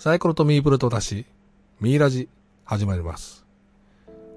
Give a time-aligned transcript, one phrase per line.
[0.00, 1.26] サイコロとミープルと出し、
[1.78, 2.30] ミーラジ、
[2.64, 3.44] 始まります。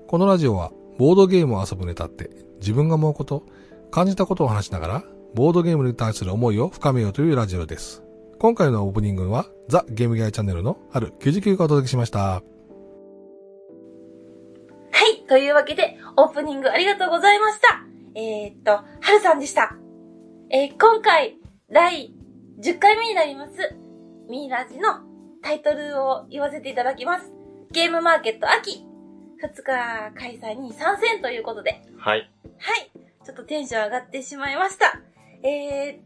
[0.10, 3.46] このラジオは、ボードゲームを遊ぶネタって、自分が思うこと、
[3.90, 5.04] 感じたことを話しながら、
[5.34, 8.04] ボードゲームに対する思いを深めようというラジオです。
[8.40, 12.20] 今回のオープニングは、ザ・ゲームギャイチャンネルのある99がお届けしました。
[12.20, 12.42] は
[15.16, 15.26] い。
[15.30, 17.86] というわけで、オープニングありがとうございました。
[18.16, 19.78] えー、っと、はるさんでした。
[20.50, 21.38] えー今回、
[21.72, 22.14] 第
[22.60, 23.78] 10回目になります、
[24.30, 25.13] ミイラジの
[25.44, 27.32] タイトルを言わせていただきます。
[27.72, 28.86] ゲームマーケット秋、
[29.44, 32.32] 2日開催に参戦ということで、はい。
[32.58, 32.92] はい。
[33.26, 35.00] ちょっとテンション上がってしまいました。
[35.44, 36.00] え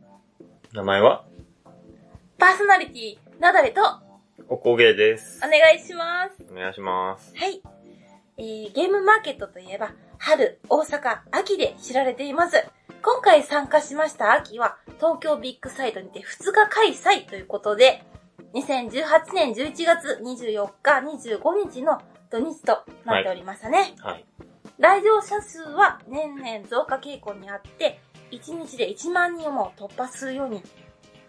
[0.73, 1.25] 名前は？
[1.65, 3.81] ー、パーソナリティ、なだれと、
[4.49, 5.39] おこげです。
[5.45, 6.43] お願いします。
[6.51, 7.33] お願いします。
[7.35, 7.61] はい。
[8.37, 12.65] えー、ゲームマーケットといえば、春、大阪、秋で知られています。
[13.03, 18.03] 今回参加しました秋は、東京ビッグサイトにて2日開催ということで、
[18.53, 23.95] 2018年11月24日、25日の土日となっておりましたね。
[23.99, 24.25] はい。
[24.77, 27.99] 来場者数は年々増加傾向にあって、
[28.31, 30.61] 1日で1万人をも突破するように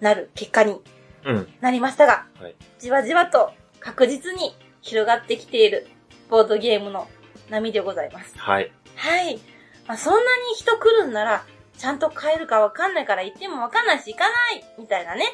[0.01, 0.81] なる結果に
[1.25, 1.48] うん。
[1.61, 2.55] なりましたが、はい。
[2.79, 5.89] じわじわと確実に広がってきている
[6.31, 7.09] ボードゲームの
[7.51, 8.39] 波でございます。
[8.39, 8.70] はい。
[8.95, 9.39] はい。
[9.87, 11.45] まあ、そんなに人来るんなら、
[11.77, 15.25] ちゃんと買えるかわかんないから行ってもわかんないし行かないみたいなね。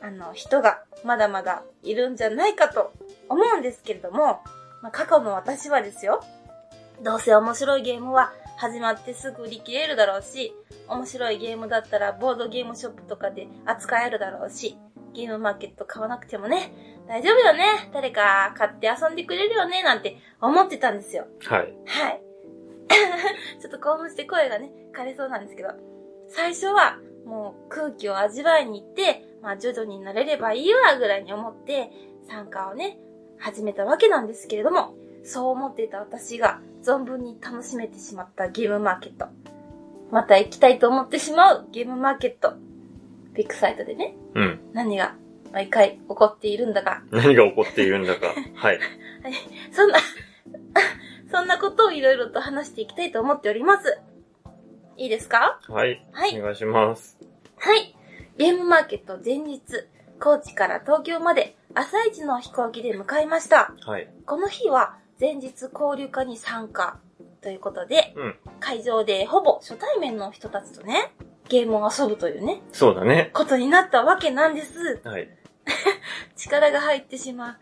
[0.00, 2.92] あの、人がまだまだいるんじゃないかと
[3.28, 4.40] 思うんですけれども、
[4.82, 6.22] まあ、過去の私はですよ。
[7.02, 10.52] どうせ面白いゲームは始まってすぐ売り切れるだろうし、
[10.88, 14.76] 面白いゲームだったらボードゲームショップとかで扱えるだろうし、
[15.14, 16.72] ゲームマーケット買わなくてもね、
[17.06, 17.90] 大丈夫よね。
[17.92, 21.26] 誰か買って遊んでくれるよね、なんて思ってたんですよ。
[21.46, 21.74] はい。
[21.86, 22.22] はい。
[23.60, 25.70] ちょっと興奮して声がね、枯れそうなんですけど、
[26.28, 31.90] 最初はもう空気を味わいに行って、まあ徐々に慣れればいいわぐらいに思って
[32.28, 32.98] 参加をね、
[33.38, 39.26] 始めたわけなんですけれども、そう思っていた私が存分に楽しめてしまったゲームマーケット。
[40.10, 42.54] また行きたいと思ってしまうゲームマーケット。
[43.34, 44.60] ビッグサイトでね、うん。
[44.72, 45.14] 何が
[45.52, 48.26] 毎回起こっているんだか、何が起こっているんだか。
[48.56, 48.80] はい。
[49.72, 49.98] そんな、
[51.30, 54.00] そんなことをいろいろと話していきたいと思っております。
[54.96, 55.60] いいですか？
[55.68, 56.04] はい。
[56.12, 56.38] はい。
[56.40, 57.18] お願いします。
[57.58, 57.94] はい。
[58.38, 59.60] ゲームマーケット前日、
[60.20, 63.74] 高知から東京まで朝一の飛行機で向かいました。
[63.84, 64.08] はい。
[64.26, 67.00] この日は前日交流会に参加
[67.40, 68.36] ということで、うん。
[68.60, 71.12] 会場でほぼ初対面の人たちとね、
[71.48, 73.30] ゲームを遊ぶというね、そうだね。
[73.34, 75.00] ことになったわけなんです。
[75.02, 75.28] はい。
[76.36, 77.56] 力が入ってしまう。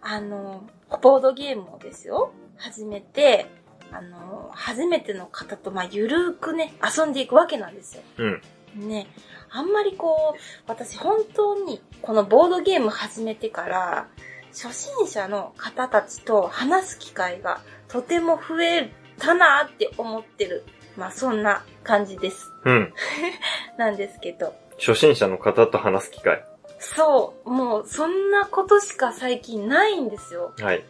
[0.00, 0.68] あの、
[1.02, 3.46] ボードゲームをですよ、始めて、
[3.92, 8.02] あの、初めての方と、まあ、ゆるーくね、遊んでいくわけなんですよ。
[8.18, 8.42] うん。
[8.74, 9.06] ね、
[9.50, 14.08] あんまりこう、私本当に、このボードゲーム始めてから、
[14.50, 20.64] 初心者の方たちと話す機会がとても増えたなって思ってる。
[20.96, 22.52] まあ、そんな感じです。
[22.64, 22.94] うん。
[23.78, 24.54] なんですけど。
[24.78, 26.44] 初心者の方と話す機会。
[26.78, 30.52] そう、もう、そんなことしか最近ないんですよ。
[30.60, 30.84] はい。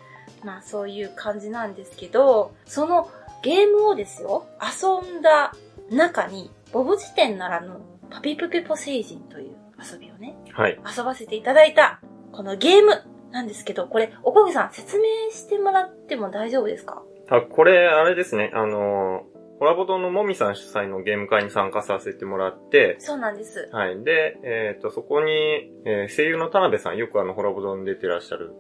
[0.45, 3.11] まあそういう感じなんですけど、その
[3.43, 5.53] ゲームをですよ、遊んだ
[5.91, 7.73] 中に、ボブ辞典ならぬ
[8.11, 10.79] パピプペポ星人という遊びをね、はい。
[10.97, 12.01] 遊ばせていただいた、
[12.33, 17.03] このゲームなんですけど、これ、おこげさん説明してもらっても大丈夫ですか？
[17.29, 18.51] あ、これ、あれですね。
[18.55, 23.69] あのー、ホラボドのもみさん主催のゲーム会に参加させてもらって、そうなんです。
[23.73, 24.03] はい。
[24.03, 28.53] で、えっ、と、そこに、えー声優の田辺さん、よくあの、ホラボドに出てらっしゃる。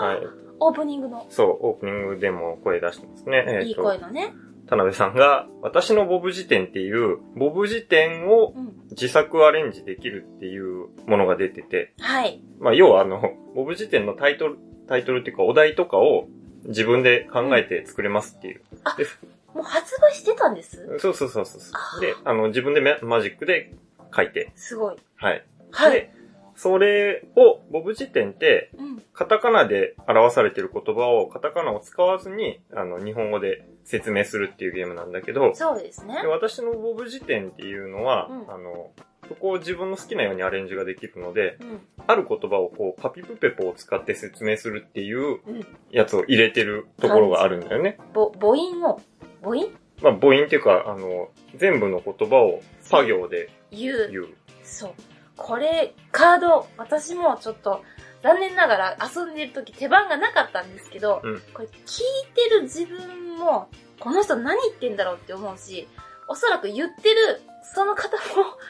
[0.00, 0.26] あー、はい。
[0.60, 3.64] オープニングのそう、オープニングでも声出してますね。
[3.64, 4.32] いいと、声のね。
[4.66, 8.74] 田辺さんが、私のボブ辞典っていう、ボブ辞典をうん。
[8.90, 12.40] 自作アレンジできるっていうものが出てて、はい。
[12.60, 13.20] まあ、要はあの、
[13.54, 16.28] ボブ辞典のタイトル、タイトルっていうかお題とかを
[16.64, 18.60] 自分で考えて作れますっていう。
[18.84, 19.04] あで、
[19.52, 20.98] もう発売してたんです？
[21.00, 23.72] そうそうそうそうで、あの、自分でママジックで
[24.14, 24.96] 書いて、すごい。
[25.16, 25.44] はい。
[25.72, 25.92] はい。
[25.92, 26.14] で、
[26.54, 29.02] それを、ボブ辞典って、うん。
[29.12, 36.26] カタカナで表されてる言葉をカタカナを使わずに、あの、日本語で説明するっていうゲームなんだけど、そうですねで。
[36.26, 38.90] 私のボブ辞典っていうのは、うんあの、
[39.28, 41.80] そこを自分の好きなようにアレンジができるので、うん。
[42.06, 45.66] ある言葉をこう、パピプペポを使って説明するっていううん。
[45.90, 47.98] やつを入れてるところがあるんだよね。
[48.12, 49.00] ぼ、母音を、
[49.42, 49.70] 母音？
[50.02, 54.08] まあ、母音っていうか、あの、全部の言葉を作業で言う。
[54.10, 54.28] 言う。
[54.62, 54.92] そう。
[55.36, 57.82] これ、カード、私もちょっと、
[58.24, 62.04] 残念ながら遊んでる時手番がなかったんですけど、うんこれ聞い
[62.34, 63.68] てる自分も、
[64.00, 65.86] この人何言ってんだろうって思うし、
[66.26, 67.42] おそらく言ってる
[67.74, 68.22] その方も、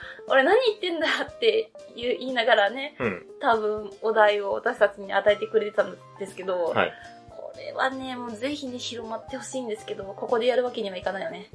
[0.27, 3.27] 俺何言ってんだって言いながらね、うん。
[3.41, 6.93] 多分お題を私たちに与えてくれてたんですけど、はい。
[7.31, 11.49] これはね、もうぜひね、広まってほしいんですけど、ここでやるわけにはいかないよね。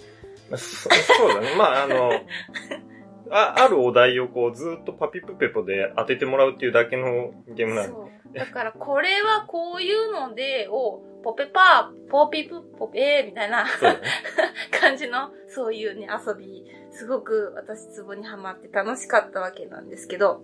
[0.51, 1.56] そそうだね。
[1.57, 2.12] まあ、あの、
[3.31, 7.91] あ、あるお題をこうずっとパピプペポで当ててもらうっていうだけのゲームなんで。
[7.91, 8.37] そう。
[8.37, 13.69] だから、これはこういうので、を、ポペパー、ポーピプポペーみたいなね。
[14.79, 20.41] 感じの、そういうね、遊び、すごく私ツボにハマって楽しかったわけなんですけど、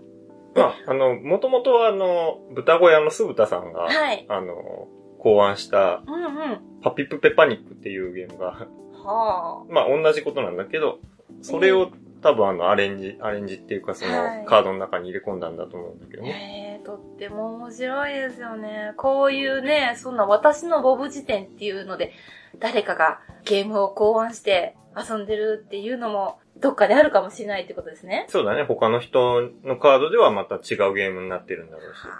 [0.56, 4.26] まあ、あの、もともとはあの、豚小屋の酢豚さんが、はい。
[4.30, 4.88] あの、
[5.20, 6.82] 考案したうんうん。
[6.82, 11.00] パピプペパニックっていうゲームが、はまあ同じことなんだけど、
[11.42, 11.92] それを
[12.22, 16.26] 多分あのアレンジ、アレンジっていうかそはいのカードの中に入れ込んだんだと思うんだけどあ。
[16.26, 16.80] ね。
[16.80, 18.94] えー、とっても面白いですよね。
[18.98, 22.14] こういうね、そんな私のボブ辞典っていうので、
[22.60, 28.26] 誰かがゲームを考案して遊んでるっていうのも、どっかであるかもしれないってことですね。
[28.30, 28.64] そうだね。
[28.64, 31.98] 他の人のカードではまた違うゲームになってるんだろうし。
[32.08, 32.14] は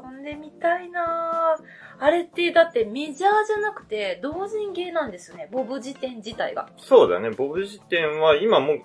[0.00, 1.62] あ、遊んでみたいなぁ
[2.00, 5.48] あれって、だってメジャーじゃなくて、同人芸なんですよね。
[5.50, 6.68] ボブ辞典自体が。
[6.76, 7.30] そうだね。
[7.30, 8.78] ボブ辞典は今も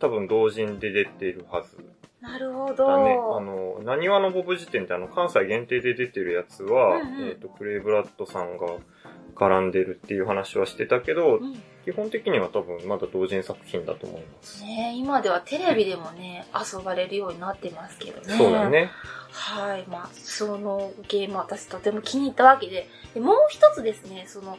[0.00, 1.76] 多分同人で出てるはず
[2.20, 2.86] なるほど。
[2.86, 3.12] だね。
[3.12, 8.66] あの、何話のボブ辞典ってあの関西限定で出てるやつは、うんうんえっ、と、クレイブラッドさんが
[9.34, 14.62] 絡んでるっていう話はしてたけど、うん基本的には多分まだ同人作品だと思います。
[14.62, 18.36] ねえ今ではテレビでもね、遊ばれるようになってますけどね。
[18.36, 18.68] そうだ。
[18.68, 18.90] ね。
[19.32, 19.86] はい。
[19.88, 22.86] まあ、そのゲーム私とても気に入ったわけで。
[23.14, 24.58] でもう一つですね、その、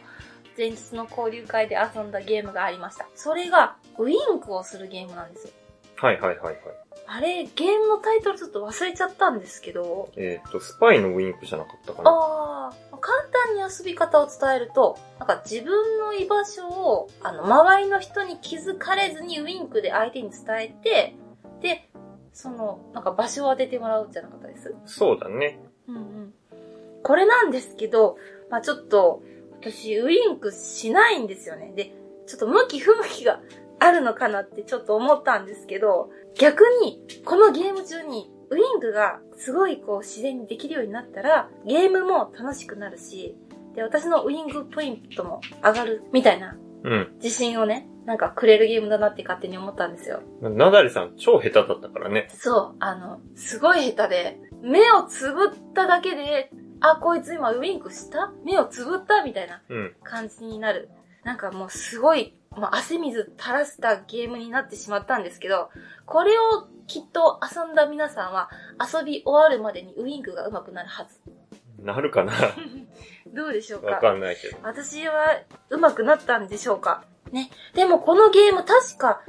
[0.57, 3.07] 前日の交流会で遊んだゲームがありました。
[3.15, 5.53] それが、ウィンクをするゲームなんですよ。
[5.98, 6.57] はいはいはいはい。
[7.07, 12.09] あれ、ゲームのタイトルちょっと忘れちゃったんですけど、えっ、と、スパイのウィンクじゃなかったかな。
[12.09, 21.15] ああ、簡単に遊び方を伝えると、なんか自分の居場所を、あの、周りの人に気づかれずにウィンクで相手に伝えて、
[21.62, 21.89] で、
[22.33, 24.74] その、なんか場所を当ててもらうじゃなかったです？
[24.86, 25.59] そうだね。
[25.88, 26.33] うんうん。
[27.03, 28.18] これなんですけど、
[28.50, 29.21] まあちょっと、
[29.62, 31.74] 私、ウィンクしないんですよね。
[31.75, 31.94] で、
[32.25, 33.40] ちょっと向き不向きが
[33.80, 43.38] あるのかなってちょっと思ったんですけど、逆に、このゲーム中に、ウィンクがすごいこう自然にできるようになったら、ゲームも楽しくなるし、
[43.75, 47.12] で、私のウィングポイントも上がるみたいなうん。
[47.22, 50.22] 自信をね、なんかくれるゲームだなって勝手に思ったんですよ。
[50.42, 52.28] なだりさん超下手だったからね。
[52.34, 56.50] そう、あの、すごい下手で、目をつぶっただけで、
[56.81, 58.31] あ、こいつ今ウィンクした？
[58.44, 59.24] 目をつぶった？
[59.24, 59.95] みたいなうん。
[60.04, 60.89] 感じになる。
[61.24, 65.69] なんかもうすごい、まあ、汗水垂らしたゲームになってしまったんですけど、
[66.06, 68.50] これをきっと遊んだ皆さんは
[68.80, 71.19] 遊び終わるまでにウィンクが上手くなるはず。
[71.83, 72.33] なるかな？
[73.34, 74.57] どうでしょうわかかんないけど。
[74.63, 75.39] 私は
[75.69, 77.04] 上手くなったんでしょうか？
[77.31, 77.50] ね。
[77.74, 79.22] でもこのゲーム確か、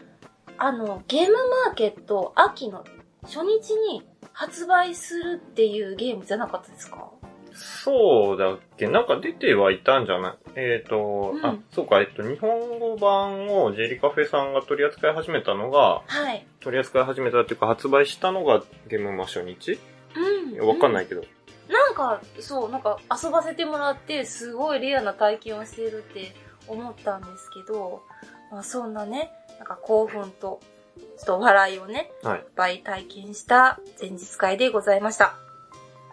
[0.58, 1.34] あの、ゲーム
[1.66, 2.84] マーケット秋の
[3.22, 4.02] 初日に
[4.32, 7.10] 発売するっていうゲームじゃなかったですか？
[7.54, 8.86] そうだっけ？
[8.88, 10.34] なんか出てはいたんじゃない？
[10.56, 16.46] えっ、と、うんあ、そうか、えっと、日本語版をジェリカフェさんが取り扱い始めたのが、はい。
[16.60, 19.78] 取り扱い始めたっていうか発売したのがゲームマ初日？
[20.60, 20.68] うん。
[20.68, 21.22] わかんないいけど。
[21.68, 26.34] なんか、そう、なんか遊ばせてもらって、すごいレアな体験をしているって
[26.68, 28.02] 思ったんですけど、
[28.50, 30.60] まあそんなね、なんか興奮と、
[30.98, 35.36] ちょっと笑いをね、はいいっぱい体験した前日会でございました。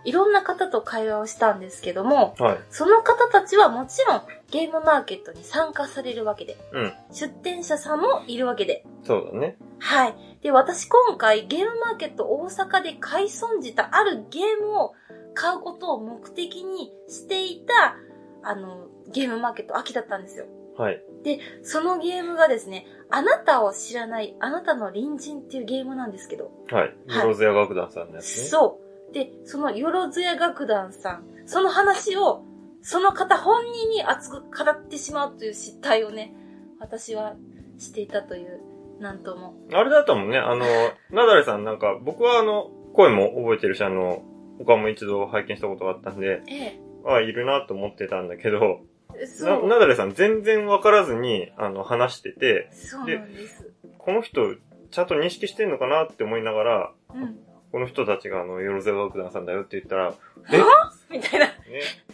[0.06, 2.58] いろんな方と会話をしたんですけども、はい。
[2.70, 4.22] その方たちはもちろん
[4.52, 6.94] ゲームマーケットに参加されるわけで、うん。
[7.12, 9.58] 出店者さんもいるわけで、そうだね。
[9.80, 10.16] はい。
[10.42, 14.94] で、私今回ゲームマーケット大阪で買い損じたあるゲームを
[15.34, 17.96] 買うことを目的にしていた、
[18.44, 20.46] あの、ゲームマーケット秋だったんですよ。
[20.78, 21.02] はい。
[21.24, 26.96] で、そのゲームがですね、あなたを知らないあなたの隣人っていうゲームなんですけど、はい。
[27.08, 28.44] よろずや楽団さんのやつね。
[28.46, 28.89] そう。
[29.14, 32.44] で、そのよろずや楽団さん、その話を、
[32.82, 36.34] その方本人に熱く語ってしまうという失態をね、
[36.80, 37.36] 私は
[37.78, 38.62] していたという、
[39.00, 39.56] なんとも。
[39.74, 40.66] あれだったもんね、あの、
[41.12, 44.24] なだれさんなんか、僕はあの、声も覚えてるし、あの、
[44.58, 48.82] 他も一度拝見したことがあったんで、えああ、いるなと思ってたんだけど、
[49.18, 49.68] え、そな、う。
[49.68, 53.72] なだれさん全然わからずに、あの、話してて、そうなんです。
[53.98, 54.56] この人、
[54.92, 57.40] ちゃんと認識してんのかなって思いながら、うん。
[57.72, 60.14] この人たちがあの、よろずや楽団さんだよって言ったら、
[61.10, 61.46] みたいな。
[61.46, 61.54] ね、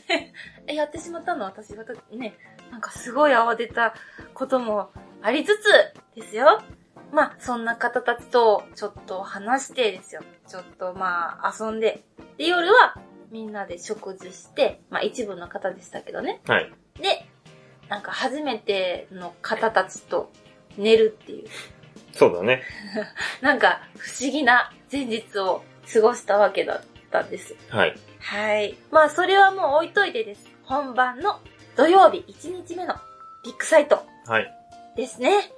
[0.67, 1.45] え、やってしまったの？
[1.45, 2.37] 私がね、
[2.71, 3.95] なんかすごい慌てた
[4.33, 6.61] こともありつつですよ。
[7.11, 10.21] まあ、そんな方たちとちょっと話してですよ。
[10.47, 12.03] ちょっとまあ、遊んで。
[12.37, 12.95] で、夜は
[13.31, 16.41] みんなで食事して、まあ一部の方でしたけどね。
[16.47, 16.71] はい。
[16.99, 17.25] で、
[17.87, 20.31] なんか初めての方たちと
[20.77, 21.47] 寝るっていう。
[22.15, 22.63] そうだね。
[23.41, 26.81] なんか不思議な前日を過ごしたわけだっ
[27.11, 27.55] たんです。
[27.69, 27.95] はい。
[28.19, 28.75] はい。
[28.91, 30.49] まあそれはもう置いといてです。
[30.63, 31.39] 本番の
[31.75, 32.95] 土曜日1日目の
[33.43, 34.51] ビッグサイトはい。
[34.95, 35.51] ですね。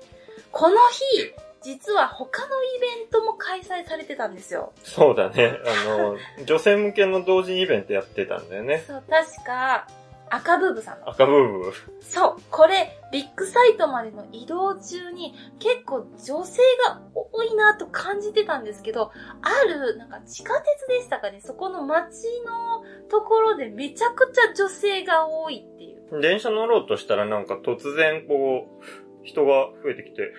[0.52, 4.74] この日、実は他のイベントも開催されてたんですよ。
[4.84, 5.54] そうだね。
[5.66, 8.84] あの、女性向けの同時イベントやってたんだよね。
[8.88, 9.88] そう、確か、
[10.30, 11.10] 赤ブーブさんの。
[11.10, 11.74] 赤ブーブー。
[12.02, 26.22] そう、これ、ビッグサイトまでの移動中に結構女性が多いなと感じてたんですけど、ある、なんか地下鉄でしたかね、そこの街のところでめちゃくちゃ女性が多いっていう。
[26.22, 28.86] 電車乗ろうとしたらなんか突然こう、
[29.24, 30.32] 人が増えてきて、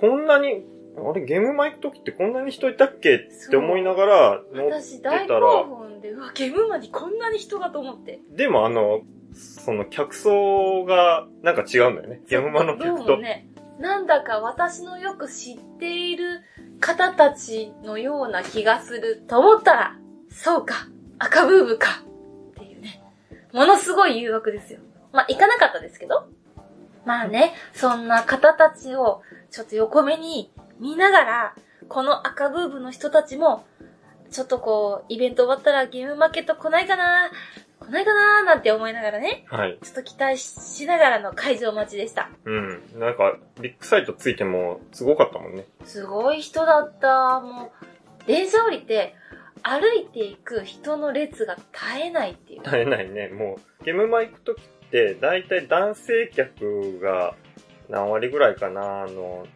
[0.00, 0.64] こんなに、
[0.96, 3.14] あれゲームマ行く時ってこんなに人いたっけ？
[3.14, 3.18] っ
[3.50, 8.20] て思いながら乗って私大たら、興奮で、うわ、ゲームマにこんなに人がと思って。
[8.30, 9.02] でもあの、
[9.32, 12.20] その客層がなんか違うんだよね。
[12.28, 13.16] ゲームマの客と。
[13.16, 16.42] もね、なんだか私のよく知っている
[16.80, 19.96] 方たちのような気がすると思ったら、
[20.28, 22.02] そうか、赤ブーブか、
[22.52, 23.02] っていうね。
[23.52, 24.80] ものすごい誘惑ですよ。
[25.12, 26.28] まあ、行かなかったですけど。
[27.04, 31.54] まあね、そんな方たちをちょっと横目に見ながら、
[31.88, 33.64] この赤ブーブの人たちも、
[34.30, 37.30] ちょっとこう、イベント終わったらゲームマーケット来ないかな
[37.80, 39.78] 来ないかななんて思いながらね、はい。
[39.82, 42.30] ちょっと期待しながらの会場待ちでした。
[42.44, 42.82] うん。
[42.96, 45.64] なんか、ビッグサイトついてもすごかったもんね。
[45.84, 47.40] すごい人だった。
[47.40, 47.72] も
[48.22, 49.14] う、電車降りて、
[49.62, 51.66] 歩いていく人の列が絶
[52.02, 52.62] えないっていう。
[52.62, 53.28] 絶えないね。
[53.28, 57.34] もう、ゲームマ行く時って、だいたい男性客が
[57.88, 59.02] 何割ぐらいかな？
[59.02, 59.46] あの、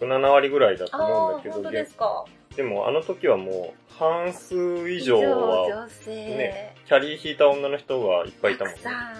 [0.00, 2.24] 6、7割ぐらいだと思うんだけど、本当ですか。
[2.56, 6.73] でもあの時はもう、半数以上は、女性。
[6.84, 8.92] ねキャリー引いた女の人がいっぱいいたもんねたく。
[8.92, 9.14] さん。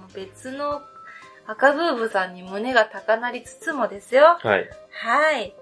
[0.00, 0.82] もう別の
[1.46, 4.38] 赤ブーブさんに胸が高鳴りつつもですよ。
[4.40, 4.70] はい。
[4.90, 5.54] はい。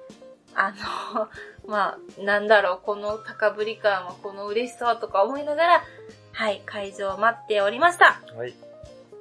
[0.54, 0.72] あ
[1.16, 1.28] の、
[1.66, 5.84] まあ、なんだろう、この高ぶり感は、この嬉しさはとか思いながら、
[6.32, 8.20] はい、会場を待っておりました。
[8.37, 8.54] はい。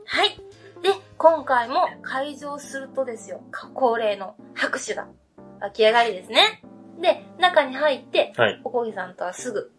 [0.06, 0.30] はい。
[0.82, 3.42] で、今回も会場するとですよ、
[3.74, 5.08] 恒例の拍手が
[5.62, 6.62] 湧き上がりですね。
[7.00, 8.62] で、中に入って、はい。
[8.64, 9.72] おこぎさんとはすぐ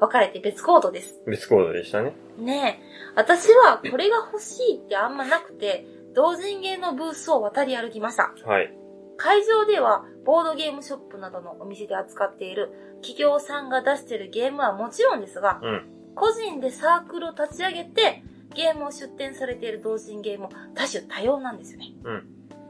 [0.00, 1.22] 別れて別コードです。
[1.26, 2.14] 別コードでしたね。
[2.38, 8.32] ねえ、私はこれが欲しいってあんまなくて、同人芸のブースを渡り歩きました。
[8.44, 8.72] はい。
[9.16, 15.86] 会場では、ボードゲームショップなどのお店で扱っている企業さんが出しているゲームはもちろんですが、うん。
[16.14, 18.22] 個人でサークルを立ち上げて、
[18.54, 21.92] ゲームを出展されている同人ゲームも多種多様なんですよね。
[22.04, 22.12] う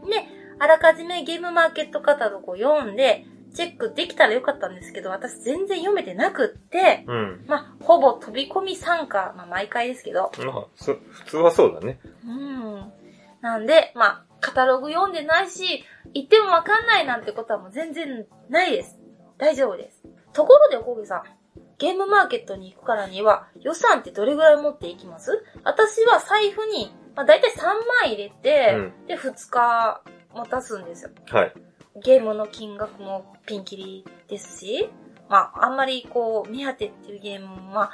[0.07, 0.09] ん。
[0.09, 0.26] で、
[0.59, 7.45] あらかじめゲームマーケットカタログを読んで、チェックできたらよかったんですけど、私全然読めてなくって、うん。
[7.47, 11.99] まあ、ほぼ飛び込み参加、まあ、毎回ですけど、まあ、そ普通はそうだね。
[12.27, 12.93] うん。
[13.41, 18.99] なんで、まあ、カタログ読んでないし、言ってもわかんないなんてことはもう全然ないです。
[19.39, 20.03] 大丈夫です。
[20.33, 21.23] ところで、おこげさん。
[21.79, 25.45] ゲームマーケットに行くからには、予算ってどれぐらい持っていきます？
[25.65, 30.03] 私は財布に、まあ、だいたい3万入れて、うんで、2日
[30.35, 31.11] 持たすんですよ。
[31.31, 31.53] はい。
[31.97, 34.89] ゲームの金額もピンキリですし、
[35.29, 37.91] まあ、あんまりこう、目当てっていうゲームは、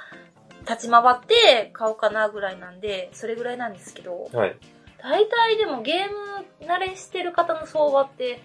[0.68, 4.56] 立ち回って買おうかなぐらいなんで、それぐらいなんですけど、はい。
[5.02, 8.40] 大体でもゲーム慣れしてる方の相場って、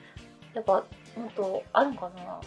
[0.54, 0.86] やっぱ、
[1.18, 2.40] もっとあるんかな？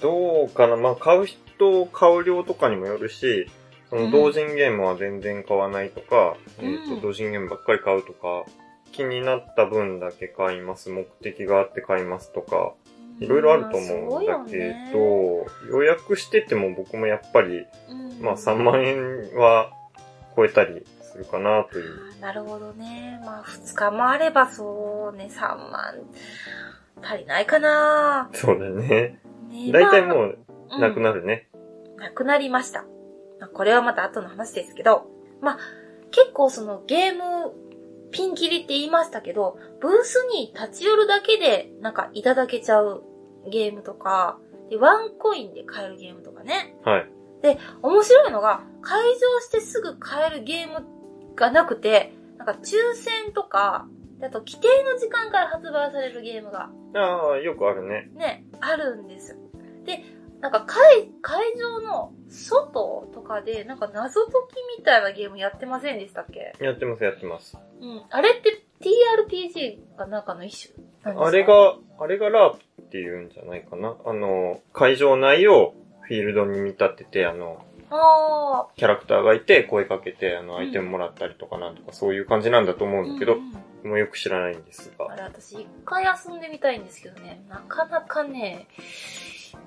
[0.00, 0.76] どうかな？
[0.76, 3.50] まあ、買う人、買う量とかにもよるし、
[3.90, 6.74] そうんの同人ゲームは全然買わないとか、うん。
[6.74, 8.44] えっ、と、同人ゲームばっかり買うとか、
[8.92, 12.74] 気になった分だけ買います、目的があって買いますとか、
[13.20, 17.66] いろいろあると思うんだけど、予約してても僕もやっぱり、
[18.20, 19.72] まあ3万円は
[20.36, 22.12] 超えたりするかなという。
[22.14, 22.20] 円。
[22.20, 23.20] なるほどね。
[23.24, 25.94] まあ2日もあればそうね、3万
[27.02, 29.20] 足りないかなそうだよね。
[29.48, 31.48] ねだいたいもうまあなくなるね。
[31.54, 31.60] うん
[32.00, 32.84] なくなりました。
[33.38, 35.06] まあこれはまた後の話ですけど、
[35.40, 35.58] まあ
[36.10, 37.52] 結構そのゲーム
[38.10, 43.04] ピンキリって言いましたけど、ブースに立ち寄るだけでなんかいただけちゃう
[43.50, 44.38] ゲームとか、
[44.68, 46.76] でワンコインで買えるゲームとかね。
[46.84, 47.10] はい。
[47.82, 50.86] 面白いのが、会場してすぐ買えるゲーム
[51.34, 53.86] がなくて、なんか抽選とか、
[54.18, 58.10] であと規定の時間から発売されるゲームがああ、よくあるね。
[58.14, 59.38] ね、あるんですよ。
[59.84, 60.04] で、
[60.40, 64.32] なんか会、会場の外とかで、なんか謎解
[64.74, 66.52] きみたいなゲームやってませんでしたっけ？
[66.64, 67.58] やってます、やってます。
[67.80, 68.02] うん。
[68.10, 71.26] あれって TRPG が中の一種なんですか？
[71.26, 73.96] あれ、が、あれがラープっていうんじゃないかな。
[74.06, 83.00] あの、会場内をフィールドに見立てて、あの、あキャラクターがいて、声かけて、あの、アイテムもらったりとかなんとか、そういう感じなんだと思あ。
[83.02, 85.16] うんだけど、うんうんもうよく知らないんですがあ。
[85.16, 88.66] れ、私一回遊んでみたいんですけどね、なかなかね、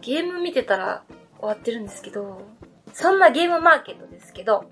[0.01, 1.03] ゲーム見てたら
[1.39, 2.41] 終わってるんですけど、
[2.93, 4.65] そんなゲームマーケットですけど、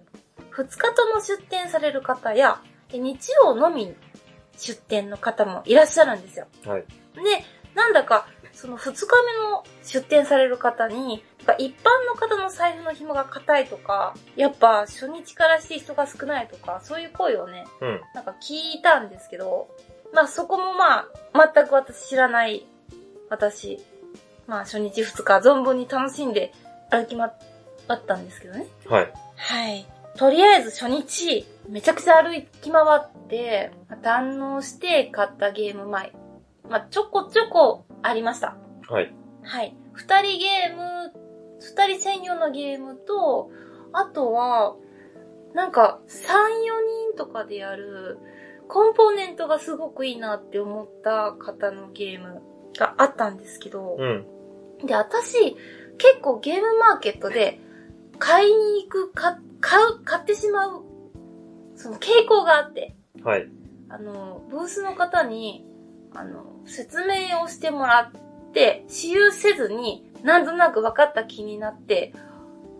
[0.51, 3.95] 2日とも出店される方や、で日曜のみ
[4.57, 6.47] 出店の方もいらっしゃるんですよ。
[6.65, 6.85] はい。
[7.15, 11.23] で、なんだか、その2日目の出店される方に、
[11.57, 18.01] 一般の方の財布の紐が硬いとか、やっぱ初日からして人が少ないとか、そういう声をね、うん。
[18.13, 19.69] なんか聞いたんですけど、
[20.13, 21.07] まあそこもまあ、
[21.53, 22.67] 全く私知らない
[23.29, 23.83] 私、
[24.51, 26.51] まあ初日2日存分に楽しんで
[26.89, 27.31] 歩きま、
[27.87, 28.67] あったんですけどね。
[28.85, 29.13] はい。
[29.37, 29.85] はい。
[30.17, 33.71] とりあえず初日、めちゃくちゃ歩き回って、
[34.03, 36.11] 堪能して買ったゲーム前。
[36.69, 38.57] まあちょこちょこありました。
[38.89, 39.13] はい。
[39.41, 39.73] はい。
[39.93, 41.13] 二人ゲーム、
[41.61, 43.51] 二人専用のゲームと、
[43.93, 44.75] あとは、
[45.53, 46.73] なんか、三、四
[47.13, 48.19] 人とかでやる、
[48.67, 52.41] コンポーネントがすごくいいなって思った方のゲーム
[52.77, 54.25] があったんですけど、うん。
[54.85, 55.55] で、私、
[55.97, 57.59] 結構ゲームマーケットで、
[58.19, 60.83] 買いに行く、か買う、買ってしまう、
[61.75, 63.47] その傾向があって、はい。
[63.89, 65.65] あの、ブースの方に、
[66.13, 68.11] あの、説明をしてもら
[68.49, 72.13] って、私有せずに、なんとなく分かった気になって、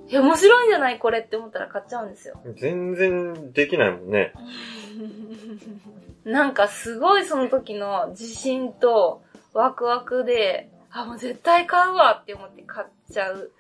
[0.09, 2.41] え、面白いんじゃないこれって思ったら買っちゃうんですよ。
[2.57, 4.33] 全然できないもんね。
[6.25, 9.21] なんかすごいその時の自信と
[9.53, 13.51] ワクワクで、あ、もう絶対買うわって思って買っちゃう。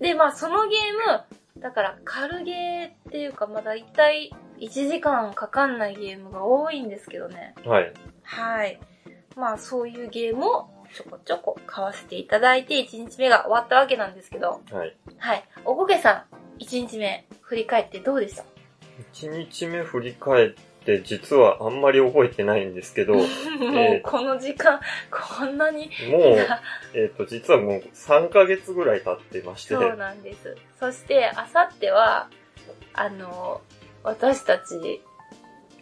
[0.00, 7.54] で、まあそのゲーム、だから軽ゲーっていうか、まだいたい1時間かかんないゲームが多いんですけどね。
[7.64, 7.92] はい。
[8.22, 8.80] はい。
[9.36, 14.96] まあそういうゲームをちょこちょこ買わせていただいて1日目が終わったわけなんですけど、はい。
[15.18, 15.44] はい。
[15.64, 16.26] おこげさ
[16.58, 18.44] ん、1日目振り返ってどうでした？
[19.12, 20.54] 一日目振り返っ
[20.88, 23.20] て、実はあんまり覚えてないんですけど、も
[23.60, 24.80] う、もうこの時間、
[25.10, 25.90] こんなに。
[26.94, 30.56] えっ、と、実はもう3ヶ月ぐらい経ってまして、そうなんです。
[30.80, 32.28] そして、あさっては、
[32.94, 33.60] あの、
[34.02, 35.02] 私たち、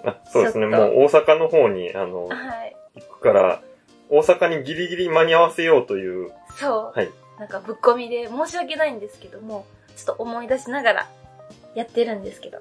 [0.05, 2.76] あそうですね、もう大阪の方に、あの、はい。
[2.97, 3.63] 行くから、
[4.09, 6.99] 大阪にギリギリ間に合わせようという、そう。
[6.99, 7.11] はい。
[7.39, 11.09] なんかぶっ込みで申し訳ないんですけども、ちょっと思い出しながら
[11.75, 12.59] やってるんですけど。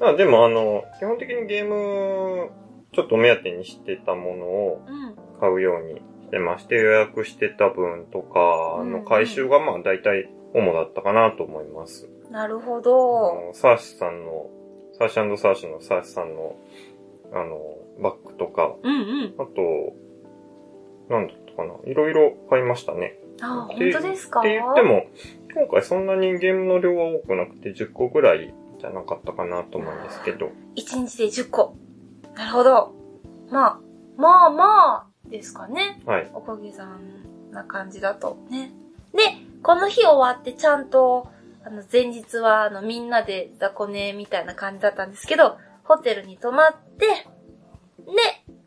[0.00, 2.50] まあでもあの、基本的にゲーム、
[2.92, 5.14] ちょっと目当てにしてたものをうん。
[5.40, 12.08] 買うようにしてまして、予約してた分とかの回収がまあ大体主だったかなと思います。
[12.30, 13.34] なるほあど。
[13.48, 14.48] のサーシさんの、
[14.96, 16.56] サーシサーシのサーシさんの、
[17.32, 17.58] あの、
[18.00, 19.34] バッグとか、うんうん。
[19.38, 19.92] あと、
[21.12, 21.74] なんだったかな。
[21.84, 23.18] いろいろ買いましたね。
[23.42, 24.40] あ、本当ですか？
[24.40, 25.06] って言っても、
[25.54, 28.54] 今回そんなにゲームの量は多くなくて10個ぐらい
[28.84, 30.50] じゃなかったかなと思うんですけど。
[30.76, 31.76] 1日で10個。
[32.34, 32.92] なるほど。
[33.50, 33.80] まあ、
[34.16, 36.02] まあまあ、ですかね。
[36.04, 36.30] はい。
[36.34, 38.36] おかげさんな感じだと。
[38.50, 38.72] ね。
[39.14, 39.20] で、
[39.62, 41.28] この日終わってちゃんと、
[41.64, 48.12] あの、前日は、あの、みんなで雑魚寝みたいな感じだったんですけど、ホテルに泊まって、で、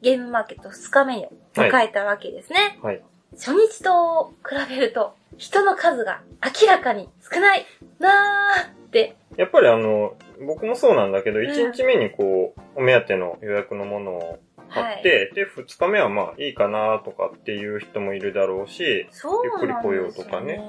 [0.02, 2.80] ゲームマーケット2日目を迎えたわけですね。
[2.82, 3.04] はい。
[3.34, 6.22] 初日と比べると、人の数が
[6.62, 7.66] 明らかに少ない
[8.00, 9.16] なーって。
[9.38, 19.52] やっぱりあの、僕もそうなんだけど、ん1日目にこう、お目当ての予約のものを買って、で、2日目はまあいいかなとかっていう人もいるだろうし、そうね。
[19.52, 20.62] ゆっくり来ようとかね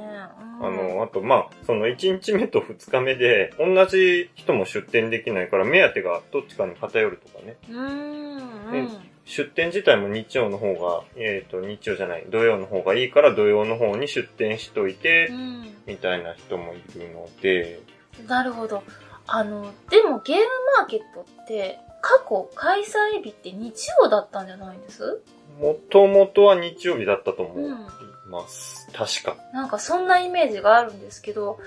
[0.60, 0.66] うん。
[0.66, 7.56] あの、あとまあ、その1日目と2日目で、同じ人も出店できないから、目当てがどっちかに偏るとかね。
[7.68, 8.88] うーん。
[9.24, 15.74] 出店自体も日曜の方が、えっ、と、日曜じゃない、土曜の方がいいから土曜の方に出店しといて、うん。
[15.86, 17.80] みたいな人もいるので、
[18.26, 18.82] なるほど。
[19.26, 20.44] あの、でもゲーム
[20.78, 25.20] マーケットって、過去開催日って日曜だったんじゃないんです？
[25.60, 27.86] もともとは日曜日だったと思いうん。
[28.30, 28.88] ます。
[28.92, 29.42] 確か。
[29.52, 31.58] なんかそんなイメージがあるんですけど、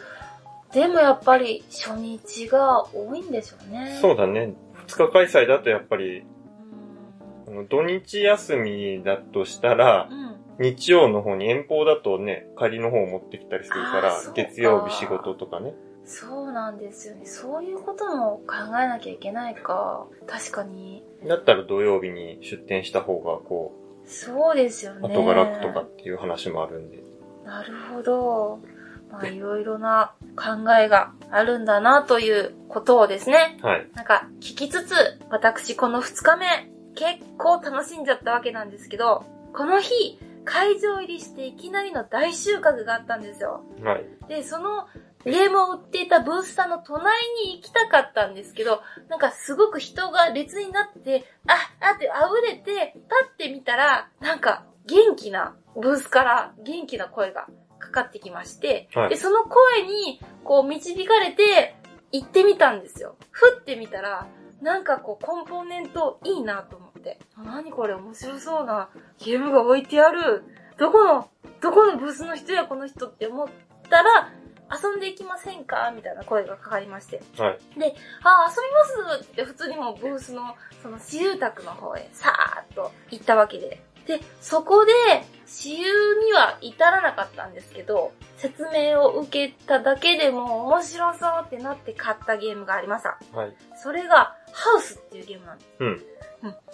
[0.72, 3.98] でもやっぱり初日が多いんでしょうね。
[4.02, 4.54] そうだね。
[4.88, 6.20] 2日開催だとやっぱり、
[7.48, 7.54] うん。
[7.54, 10.32] あの土日休みだとしたら、うん。
[10.60, 15.74] 日曜の方に遠方だとね、仮の方を持ってきたりするからか月曜日仕事とかね。
[16.06, 17.26] そうなんですよね。
[17.26, 20.08] そういうことも考えなきゃいけないか。
[20.28, 21.04] 確かに。
[21.28, 23.74] だったら土曜日に出店した方が、こ
[24.06, 25.16] そうですよう、ね。
[25.16, 27.04] 後が楽とかっていう話もあるんで。
[27.46, 28.60] なるほど。
[29.12, 33.90] まあ、いろいろな考えがあるんだなということをですね、はい。
[33.94, 34.94] なんか聞きつつ、
[35.30, 43.64] 私この2日目、結構楽しんじゃったわけなんですけど、この日、会場入りしていきなりの大収穫があったんですよ。
[43.84, 44.06] はい。
[44.28, 44.88] で、その
[45.26, 51.54] ゲームを売っていたブースさんの隣に行きたかったんですけど、なんかすごく人が列になって、あ、
[51.86, 57.48] あって溢れて、立ってみたら、なんか元気な、ブースから元気な声が
[57.80, 61.76] かかってきまして、はいで、その声に、こう導かれて、
[62.12, 63.16] 行ってみたんですよ。
[63.32, 64.28] 振ってみたら、
[64.62, 67.20] なんかこう、コンポーネントいいなと思って。
[67.36, 70.44] あ何これ面白そうなゲームが置いてある。
[70.78, 71.30] どこの、
[71.62, 73.48] どこのブースの人やこの人って思っ
[73.90, 74.32] たら、
[74.72, 75.92] 遊んでいきませんか？
[75.96, 77.22] みたいな声がかかりまして。
[77.38, 77.60] はい。
[77.74, 79.32] あ、遊びます？
[79.32, 83.84] って普通にもうブースの、その私有宅の方へさーっと行ったわけで。
[84.08, 84.92] で、そこで、
[85.46, 93.20] 私有には至らなかったんですけど、説明を受けただけでも面白そうってなって買ったゲームがありました。
[93.32, 93.56] はい。
[93.76, 95.70] それが、ハウスっていうゲームなんです。
[95.80, 96.02] うん。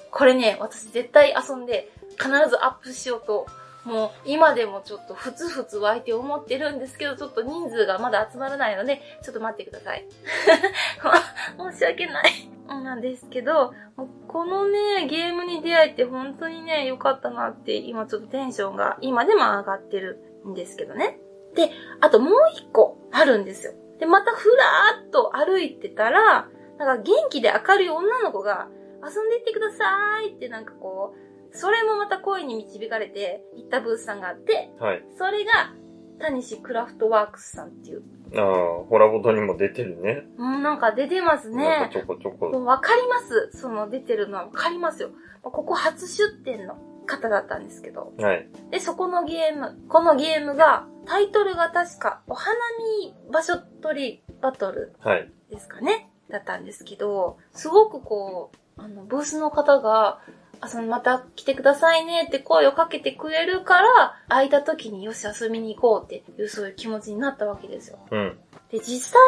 [0.10, 3.45] これね、私絶対遊んで、必ずアップしようと、
[3.88, 10.06] もう今でもちょっとふつふつ湧いて思ってるんですけど、ちょっと人数がまだ集まらないので、ちょっと待ってください。
[11.71, 12.50] 申し訳ない。
[12.67, 13.73] なんですけど、
[14.28, 21.17] このね、ゲームに出会えて本当にね、良かったなって、今ちょっとテンションが今でも上がってるんですけどね。
[21.56, 21.71] で、
[22.02, 23.73] あともう一個あるんですよ。
[24.00, 28.67] で、またふらーっと歩いてたら、なんか元気で明るい女の子が、
[29.02, 31.27] 遊んでいってくださいってなんかこう、
[31.58, 35.04] それもまた声に導かれて行ったブースさんがあって、はい。
[35.17, 35.74] それが、
[36.20, 38.04] タニシクラフトワークスさんっていう。
[38.36, 40.24] ああ、ホラボトにも出てるね。
[40.38, 41.98] うん、なんか出てますねなんかち。
[41.98, 42.52] ょこちょこ。
[42.63, 43.52] わかります。
[43.54, 45.10] その出てるのはわかりますよ。
[45.41, 48.13] ここ初出展の方だったんですけど。
[48.20, 48.50] はい。
[48.72, 52.56] で、そこのゲーム、このゲームが、タイトルが確か、お花
[53.02, 55.32] 見場所取りバトルはい。
[55.50, 60.20] ですかねだったんですけど、すごくこう、あの、ブースの方が、
[60.62, 68.00] あ、その、また来てくださいねって声をかけてくれるから、空いた時によし遊びに行こうっていう、そういう気持ちになったわけですよ。
[68.12, 68.38] うん。
[68.72, 69.22] で、実際、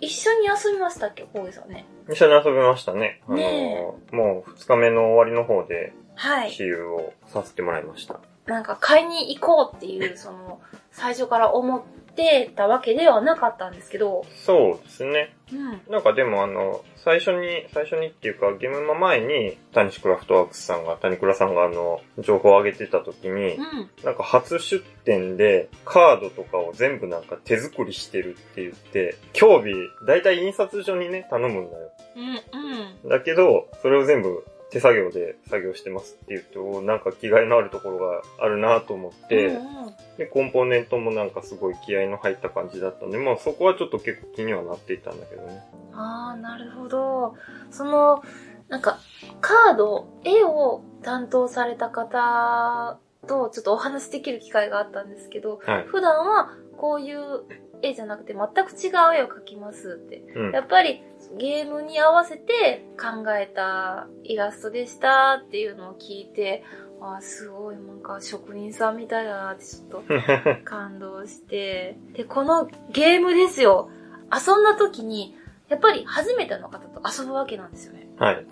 [0.00, 1.86] 一緒に遊びましたっけ、コウイさんね。
[2.10, 3.22] 一緒に遊びましたね。
[3.26, 6.52] あのねもう二日目の終わりの方で、はい。
[6.52, 8.20] 私有をさせてもらいました。
[8.46, 10.60] なんか買いに行こうっていう、その、
[10.92, 11.82] 最初から思っ
[12.16, 15.36] てたわけではなかったんですけど、そうですね。
[15.52, 15.80] うん。
[15.92, 23.90] なんかでもあの、最初に、最初にっていうか、ゲームの前に、タニシクラフトワークスさんが、タニクラさんがあの、情報を上げてた時にう、ん。
[24.02, 29.74] なんか初出店で、カードとかを全部なんか手作りしてるって言って、興味、
[30.06, 31.92] だいたい印刷所にね、頼むんだよ。
[32.16, 33.04] うん。
[33.04, 33.08] うん。
[33.08, 45.62] だけど、それを全部手作業で作業してますって言うと、なんか気概のあるところがあるなと思って、うんうんで、コンポーネントもなんかすごい気合の入った感じだったんで、まあそこはちょっと結構気にはなっていたんだけどね。
[45.92, 47.34] ああ、なるほど。
[47.70, 48.22] その、
[48.68, 48.98] なんか、
[49.40, 55.84] カード、絵を担当された方とちょっとお話しできる機会があったんですけど、はい。
[55.86, 57.44] 普段はこういう
[57.82, 60.22] 絵じゃなくて全く違う絵を描きますって。
[60.34, 60.60] うんや。
[60.60, 61.02] っぱり
[61.38, 66.64] ゲームに合わせて考えたイラストでしたっていうのを聞いて、
[67.00, 70.02] あーすごいなんか職人さんみたいだなってちょっと
[70.64, 71.98] 感動して。
[72.12, 73.90] で、このゲームですよ。
[74.32, 75.36] 遊んだ時に、
[75.68, 78.08] やっぱり初めての方と遊ぶわけなんですよね。
[78.18, 78.46] はい。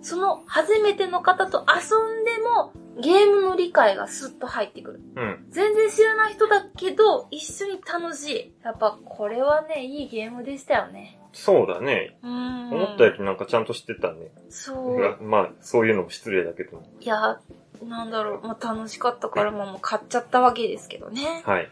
[0.00, 5.00] その初めての方と遊んでも、ゲームの理解がスッと入ってくる。
[5.16, 5.46] うん。
[5.50, 8.54] 全然知らない人だけど、一緒に楽しい。
[8.64, 11.20] やっぱこれはね、いいゲームでしたよね。
[11.32, 12.18] そうだね。
[12.22, 12.72] うーん。
[12.72, 14.30] 思ったよりなんかちゃんと知ってたね。
[14.48, 15.22] そう。
[15.22, 16.82] まあ、そういうのも失礼だけど。
[17.00, 17.38] いや、
[17.82, 21.42] なんだろう、まあ、楽しかったからもうもう買っちゃったわけですけどね。
[21.44, 21.70] はい。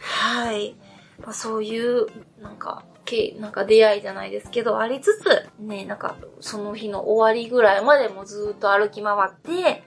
[0.00, 0.74] はい。
[1.20, 2.06] まあ、そういう、
[2.40, 9.82] なんか、けなんか出会いじゃないですけど、ありつつ、ね、なんか、その日の終わりぐらいまでもずっと歩き回って、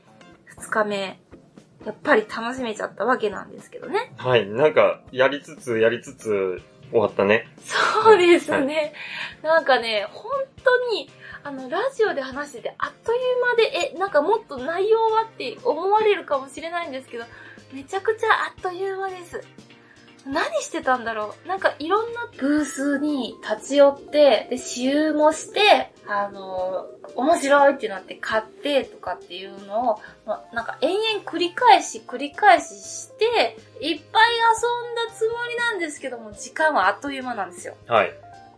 [0.61, 1.19] 二日目、
[1.85, 4.13] やっぱり楽しめちゃったわけなんですけどね。
[4.17, 4.45] はい。
[4.45, 7.47] なんか、やりつつ、やりつつ、終わったね。
[7.63, 8.93] そうですね。
[9.41, 10.31] なんかね、本
[10.63, 11.09] 当に、
[11.43, 17.25] あの、ラジオで話してて、あっという間で、え、なんかもっと内容はって思われるかもしれないんですけど、
[17.73, 19.41] めちゃくちゃあっという間です。
[20.27, 37.75] 何してたんだろうなんかいろんなブースに立ち寄って、で、私有もして、あの、面白いってなって買ってとかっていうのを、まあなんか延々繰り返し繰り返しして、いっぱい遊んだつもりなんですけども、時間はあっという間なんですよ。
[37.87, 38.11] はい。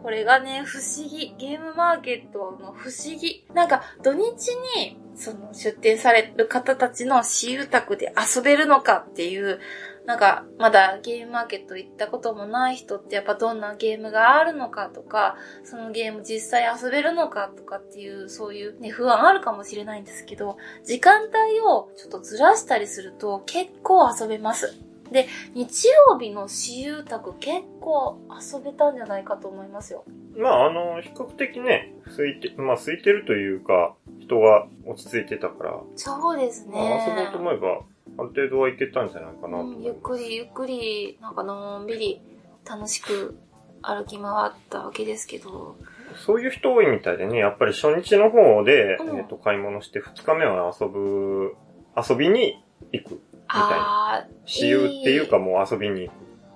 [0.03, 1.33] これがね、不思議。
[1.37, 3.45] ゲームマーケットの不思議。
[3.53, 9.61] なんか、土日に、その、出店される方たちの私有宅で遊べるのかっていう、
[10.05, 24.77] なんか、まだゲームマーケット行ったこともない人ってやっぱどんなゲームがあるのかとか、そのゲーム実際遊べるのかとかっていう、そういうね、不安あるかもしれないんですけど、時間帯をちょっとずらしたりすると結構遊べます。
[25.11, 30.03] で、日曜日の私有宅結構遊べたんじゃないかと思いますよ。
[30.35, 37.37] まあ、あの、比較的ね、空いて、まあ、空いてるというか、人が落ち着いてたから、そうですまあ、遊ぼうねと。
[37.37, 37.81] 思えば、
[38.17, 39.83] ある程度はいけたんじゃないかなとうん。
[39.83, 42.21] ゆっくりゆっくり、なんかのんびり
[42.67, 43.37] 楽しく
[43.81, 45.75] 歩き回ったわけですけど、
[46.15, 51.55] そういう人多いみたいでね、やっぱり初日の方で、うんえっと、買い物して、二日目は遊ぶ、
[51.97, 53.21] 遊びに行く。
[53.47, 56.15] あ私有っていうかもう遊びに行く。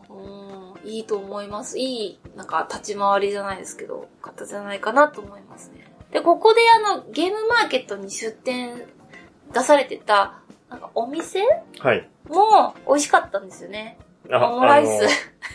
[0.10, 1.78] あ、うん、いいと思います。
[1.78, 5.86] いい、なんか立ち回りじゃないですけど、方じゃないかなと思いますね。
[6.12, 8.86] で、ここであの、ゲームマーケットに出店
[9.54, 11.42] 出されてた、なんかお店？
[11.80, 12.10] はい。
[12.28, 13.98] も美味しかったんですよね。
[14.32, 15.06] あオムライス。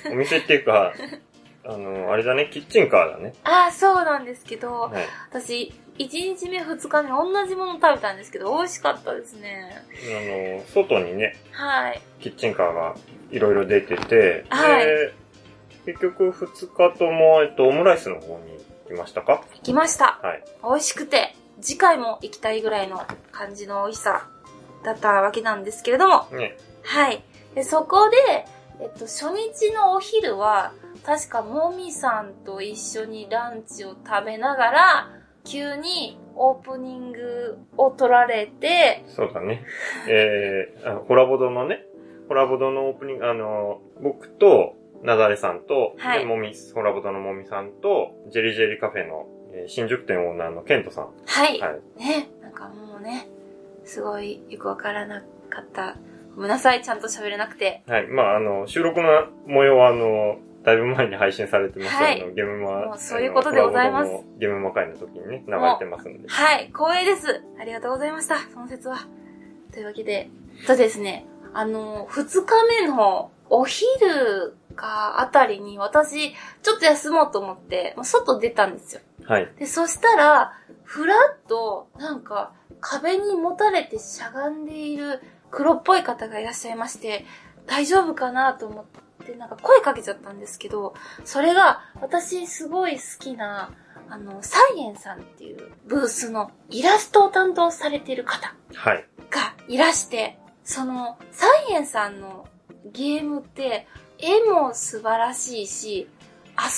[0.07, 0.92] あのお店っていうか、
[1.64, 3.35] あの、あれだね、キッチンカーだね。
[3.44, 5.05] ああ、そうなんですけど、はい。
[5.31, 9.70] 私、1日目2日目同じもの食べたんですけど、美味しかったですね。
[10.57, 12.01] あの、外にね、はい。
[12.20, 12.94] キッチンカーが
[13.31, 15.12] いろいろ出てて、はいで、
[15.87, 19.42] 結局二日とも、えっと、オムライスの方に行きましたか？
[19.57, 20.18] 行きました。
[20.22, 20.42] はい。
[20.64, 24.27] 美味しくて、次回も行きたいぐらいの感じの美味しさ
[24.82, 26.56] だったわけなんですけれども、ね。
[26.82, 27.22] はい。
[27.54, 28.46] で、そこで、
[28.80, 30.72] えっと、初日のお昼は、
[31.04, 35.10] 確かもみさんと一緒にランチを食べながら、
[35.44, 39.64] 急にオープニングを撮られて、そうだね。
[40.08, 41.84] えー、あのコラボドのね、
[42.28, 51.08] コラボドのオープニング、あの、僕と、なだれさんと、はいで、もみ、コラボドのもみさんと、ジェリジェリカフェの、えー新宿店オーナーのケントさん。
[51.26, 51.60] はい。
[51.60, 51.98] はい。
[51.98, 53.28] ね、なんかもうね、
[53.84, 55.96] すごいよくわからなかった。
[56.34, 57.82] ごめんなさい、ちゃんと喋れなくて。
[57.86, 58.06] はい。
[58.06, 61.94] まあ、あの、収録の模様は、あの、だいぶ前に配信されてます。
[61.94, 66.28] はいゲームマもうそういうことでございますゲームマ会の時にね、流れてますんで。
[66.28, 67.42] はい、光栄です。
[67.60, 68.98] ありがとうございました、その説は。
[69.72, 70.30] というわけで、
[70.66, 79.00] とですね、あの、二日目のお昼かあたりに私、ちょっと休もうと思って、まあ外出たんですよ。
[79.24, 79.50] はい。
[79.58, 80.52] で、そしたら、
[80.84, 87.24] ふらっと、なんか、壁にもたれてしゃがんでいる黒っぽい方がいらっしゃいまして、
[87.66, 88.84] 大丈夫かなと思っ
[89.24, 93.70] て、なんか声かけちゃったんですけど、それが、私すごい好きな、
[94.08, 99.06] あの、サイエンさんっていうブースのイラストを担当されている方はい。
[99.30, 102.48] がいらして、その、サイエンさんの
[102.92, 103.86] ゲームって、
[104.18, 106.08] 絵も素晴らしいし、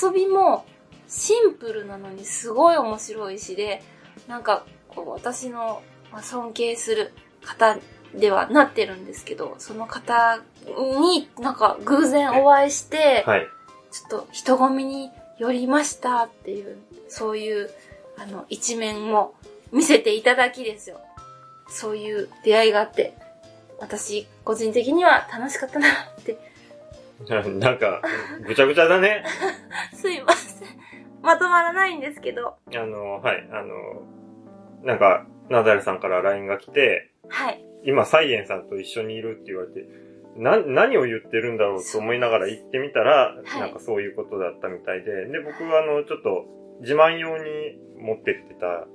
[0.02, 0.66] 遊びも
[1.08, 3.82] シンプルなのにすごい面白いしで、
[4.28, 5.82] なんか、こう、私の
[6.14, 7.76] まあ尊敬する方
[8.14, 13.48] ではなってるんですけど、その方になんか偶然お会いして、はい。
[13.90, 17.70] ちょっと人混みに寄りましたっていう、そういう、
[18.16, 19.34] あの、一面も
[19.72, 21.00] 見せていただきですよ。
[21.68, 23.14] そういう出会いがあって、
[23.80, 26.38] 私、個人的には楽しかったなって。
[27.28, 28.00] なんか、
[28.46, 29.24] ぐちゃぐちゃだね。
[29.92, 30.68] すいません。
[31.22, 32.56] まとまらないんですけど。
[32.72, 33.48] あの、はい。
[33.50, 34.02] あの、
[34.84, 37.64] なんか、ナダルさんから LINE が来て、はい。
[37.84, 39.86] 今、サイエンさんと一緒にいるって言われて、
[40.36, 46.46] な、何を言ってるんだろうと思いながら行ってみたら、はいなんかそういうことだったみたいで、で、僕はあの、ちょっと、
[46.80, 48.86] 自慢用に持ってってた、は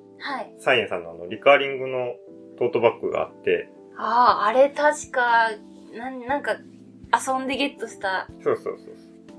[0.42, 0.54] い。
[0.60, 2.16] サイエンさんのあの、リカーリングの
[2.58, 5.52] トートバッグがあって、ああ、あれ確か、
[5.94, 6.58] なん、なんか、
[7.12, 8.28] 遊んでゲットした。
[8.44, 8.92] そうそうそ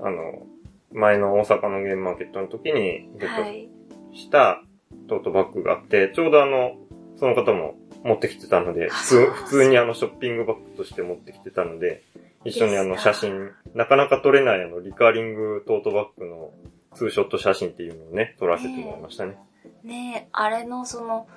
[0.03, 0.07] う。
[0.07, 0.45] あの、
[0.91, 3.69] 前の大阪のゲームマーケットの時にゲッはい。
[4.11, 4.63] トした
[5.07, 6.77] トートバッグがあって、ちょうどあの、
[7.21, 12.01] その方も持ってきてたので、あ普通普通にあのショッピングバッグとして持ってきてたので、
[12.45, 16.51] 一緒にあの写真、なかなか撮れないあのリカーリングトートバッグの
[16.95, 19.37] ツーショット写真っていうのをね、撮らせてもらいましたね。
[19.83, 21.27] ねえ、あれのその、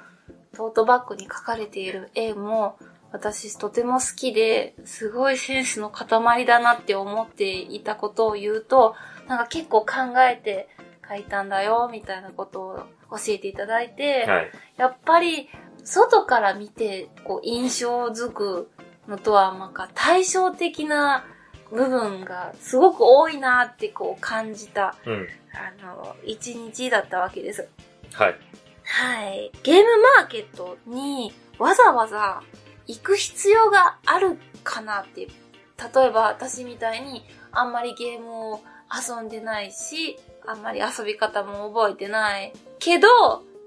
[0.57, 2.79] トートバッグに描かれている絵も、
[3.13, 8.95] 私とても好きで、すごいセンスの塊だなって思っていたことを言うと、
[9.29, 9.87] なんか結構考
[10.31, 10.69] えて
[11.07, 12.79] 描いたんだよ、みたいなことを
[13.11, 14.51] 教えていただいて、はい。
[14.79, 15.51] やっぱり、
[15.85, 18.71] 外から見て、こう、印象づく
[19.07, 21.25] のとは、なんか対照的な
[21.71, 25.29] 部分がすごく多いなってこう感じた、うん。
[25.53, 27.69] あの、一日だったわけです。
[28.13, 28.37] はい。
[28.85, 29.51] はい。
[29.63, 29.85] ゲーム
[30.19, 32.43] マーケットにわざわざ
[32.87, 35.23] 行く必要があるかなって。
[35.23, 38.61] 例えば私みたいにあんまりゲームを
[38.93, 40.17] 遊んでないし、
[40.47, 43.09] あんまり遊び方も覚えてないけど、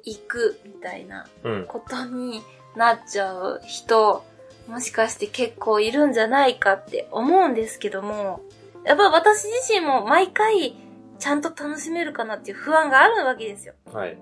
[0.08, 1.66] 行くみたいなうん。
[1.68, 2.42] ことに
[2.76, 4.24] なっちゃう人、
[4.68, 8.42] もしかして結構いるんじゃないかって思うんですけども、
[8.86, 10.76] やっぱ私自身も毎回
[11.20, 13.74] ちゃんと楽しめるかなっていう不安があるわけですよ。
[13.94, 14.18] はい。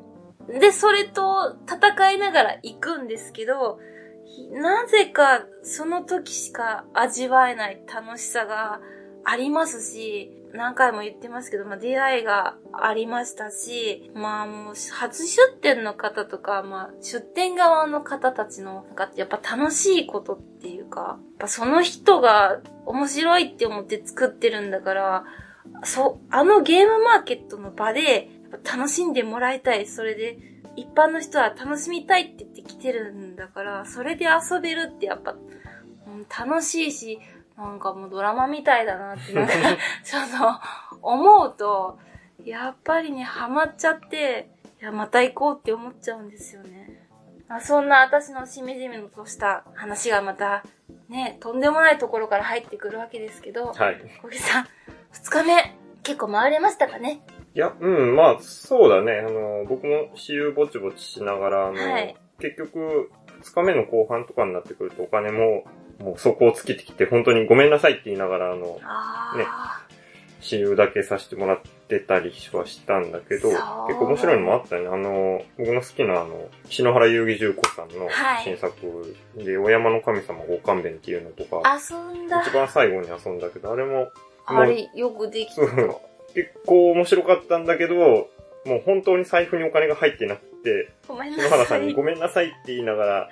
[0.47, 3.79] で、それと戦いながら行くんですけど、
[4.51, 8.79] なぜかその時しか味わえない楽しさが
[9.23, 25.25] ありますし、何回も言ってますけど、まあ、出会いがありましたし、まあもう、初出店の方とか、まあ、出店側の方たちの、なんか、やっぱ楽しいことっていうか、やっぱその人が面白いって思って作ってるんだから、
[25.83, 29.85] そう、あのゲームマーケットの場で、やっぱ楽しんでもらいたい。
[29.85, 30.37] それで、
[30.75, 37.19] 一般の人は楽しみたいって言って来てるんだから、それで遊べるってやっぱ、うん楽しいし、
[37.57, 39.53] なんかもうドラマみたいだなって、なんか
[40.03, 40.23] ちょっ
[40.91, 41.97] と思うと、
[42.43, 44.49] やっぱりね、ハマっちゃって、
[44.81, 47.07] いや、また行こうって思っちゃうんですよね。
[47.47, 50.63] まあ、そんな私のしみじみとした話がまた、
[51.09, 53.97] ね、とんでもないところから入ってくるわけですけど、はい。
[54.21, 54.67] 小木さん、
[55.11, 57.21] 二日目、結構回れましたかね？
[57.53, 59.19] いや、うん、まあ、そうだね。
[59.19, 63.11] あの、僕も私有ぼちぼちしながら、あの、はい結局、
[63.43, 65.63] 二日目の後半とかになってくるとお金も、
[65.99, 69.45] もう底をつけてきて、本当にごめんなさいって言いながら、あの、ね
[70.41, 73.59] 私有だけさせてもらってたりはしたんだけど、結
[73.97, 74.87] 構面白いのもあったね。
[74.87, 82.43] あの、僕の好きなあの、篠原遊戯重工さんのはい新作で、お山の神様ご勘弁っていうのとか、遊んだ。
[82.43, 84.11] 一番最後に遊んだけど、あれも
[84.45, 85.61] あれ、よくできた。
[86.35, 90.91] 結構面白かったんだけど、もう本当に財布にお金が入ってなくて。
[91.07, 93.29] 篠原さんにごめんなさいって言いながら、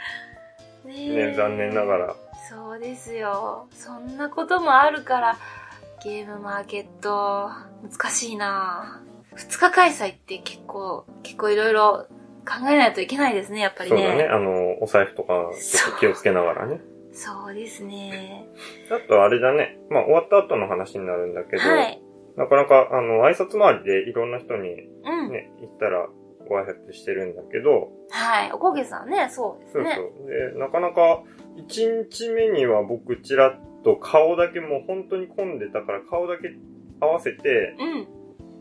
[0.85, 2.15] ねね、残念ながら。
[2.49, 3.67] そうですよ。
[3.71, 5.37] そんなこともあるから、
[6.03, 7.49] ゲームマーケット、
[7.81, 9.01] 難しいな
[9.35, 12.07] 二日開催って結構、結構いろいろ
[12.45, 13.97] 考えないといけないですね、やっぱりね。
[13.97, 16.81] そうだね、あの、お財布とかちょっと気をつけながらね。
[17.13, 18.45] そうですね。
[18.91, 22.01] あとあれだね、まあ終わった後の話になるんだけど、はい。
[22.35, 25.31] なかなかあの、挨拶回りでいろんな人にうん。
[25.31, 26.07] ね、行ったら
[26.49, 28.51] ご挨拶してるんだけど、はい。
[28.51, 29.95] おこげさんね、そうですそうね。
[29.95, 30.27] そう。
[30.53, 31.23] で、なかなか、
[31.57, 36.53] 1日目には僕ちらっと顔だけもう本当に混んでたから顔だけ
[36.99, 38.07] 合わせて、うん。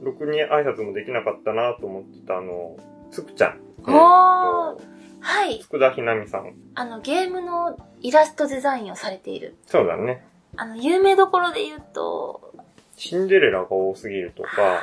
[0.05, 2.77] ろくに挨拶もできなかったなと思ってたあの、
[3.11, 3.61] つくちゃん。
[3.83, 5.61] おーはい。
[5.61, 6.55] つくだひなみさん。
[6.75, 9.57] あの、ゲームのイラストデザインをされている。
[9.67, 10.25] そうだね。
[10.57, 12.53] あの、有名どころで言うと、
[12.97, 14.83] シンデレラが多すぎるとか、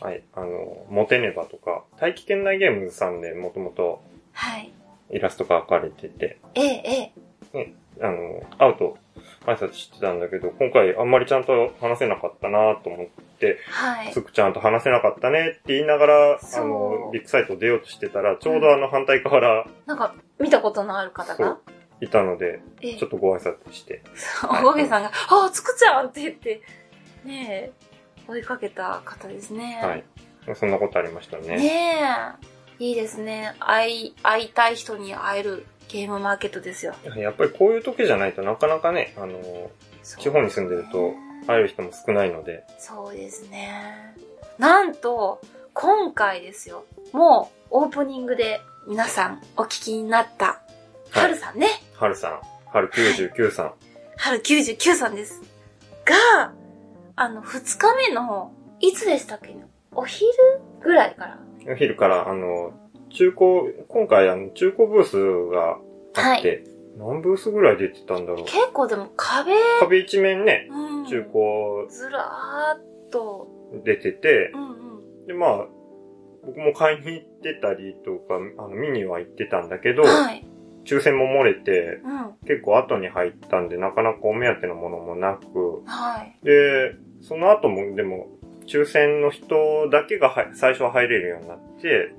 [0.00, 4.72] はい、あの、モテネバとか、大気圏内ゲームズさんでもともとはい。
[5.10, 7.12] イラストが描かれてて、ええ、ええ。
[8.00, 8.98] あの、会うと
[9.46, 13.06] 挨拶してたんだけど、今回あんまりちゃんと話せなかったなと思っ
[13.38, 14.22] て、はいつ。
[14.22, 16.66] くちゃんと話せなかったねって言いながら、そうあ
[17.06, 21.36] の、ビッグサイト出ようとしてたら、ちょうどあの反対側からなんか、見たことのある方が？
[21.36, 21.60] そう、
[22.00, 24.02] いたので、ええちょっとご挨拶して。
[24.44, 26.60] おこげさんが、あ、つくちゃんって言って、
[27.24, 27.72] ねえ、
[28.28, 29.80] 追いかけた方ですね。
[29.82, 30.04] はい。
[30.54, 31.56] そんなことありましたね。
[31.56, 31.96] ね
[32.78, 32.84] え。
[32.84, 33.54] いいですね。
[33.58, 36.94] 会い、会いたい人に会えるゲームマーケットですよ。
[37.16, 39.70] やっぱりこういう時じゃないとなかなかね、あの、
[40.02, 41.14] 地方に住んでると
[41.46, 44.14] 会える人も少ないので、そうですね。
[44.58, 45.40] なんと、
[45.74, 46.84] 今回ですよ。
[47.12, 50.60] もう、オープニングで皆さんお聞きになった、
[51.10, 51.68] はるさんね。
[51.94, 52.40] はるさん、
[52.72, 53.72] はる99さん。
[54.16, 55.42] 春99さんです。
[56.04, 56.52] が、
[57.16, 60.28] あの、二日目の、いつでしたっけねお昼
[60.82, 61.38] ぐらいから。
[61.72, 62.72] お昼から、あの、
[63.16, 65.16] 中古、今回あの、中古ブース
[65.50, 65.78] が
[66.14, 66.64] あって、
[66.98, 68.44] 何ブースぐらい出てたんだろう。
[68.44, 73.48] 結構でも壁、壁一面ね、うん、中古ずらーっと、
[73.84, 75.26] 出ててう、んうん。
[75.26, 75.66] で、まあ、
[76.44, 80.46] 僕も買いに行ってたりとか、あの、見には行ってたんだけど、はい。
[80.84, 82.46] 抽選も漏れて、うん。
[82.46, 86.38] 結構後に入ったんで、なかなかお目当てのものもなく、はい。
[86.44, 88.28] で、その後も、でも、
[88.66, 92.12] 抽選の人だけがは最初は入れるようになって、で、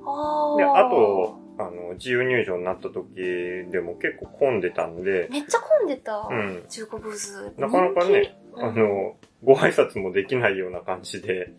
[0.64, 3.10] あと、あの、自由入場になった時
[3.72, 6.28] でも結構混んでたんで、めっちゃ混んでた。
[6.30, 6.64] うん。
[6.70, 7.54] 中古ブース。
[7.58, 11.54] なかなかねあの、ご挨拶もできないような感じで、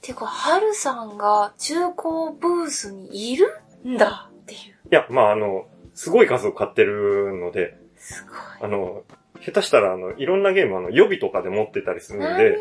[0.00, 3.48] てか、はるさんが中古ブースにいる
[3.86, 4.60] んだっていう。
[4.60, 8.26] いや、まああの、すごい数を買ってるので、す
[8.60, 9.04] あの、
[9.40, 12.28] 下手したらあの、いろんなゲームあの、予備とかで持ってたりするごい。
[12.28, 12.58] ので何、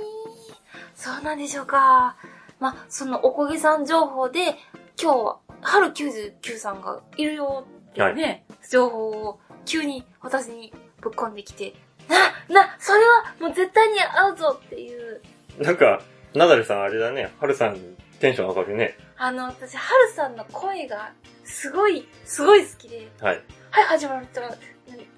[0.95, 2.15] そうなんでしょうか。
[2.59, 4.55] まあ、そのおこげさん情報で、
[5.01, 11.73] 今日は、春99さんがいるよっていうね、情報を急に私にぶっ込んできて、
[12.07, 12.15] な、
[12.53, 15.21] な、それはもう絶対に会うぞっていう、
[15.59, 16.01] なんか、
[16.33, 17.77] ナダルさんあれだね、ハルさん
[18.19, 18.97] テンション上がるね。
[19.17, 21.11] あの、私、はるさんの声が、
[21.43, 23.41] すごい、すごい好きで、はい。
[23.69, 24.41] はい、始まると、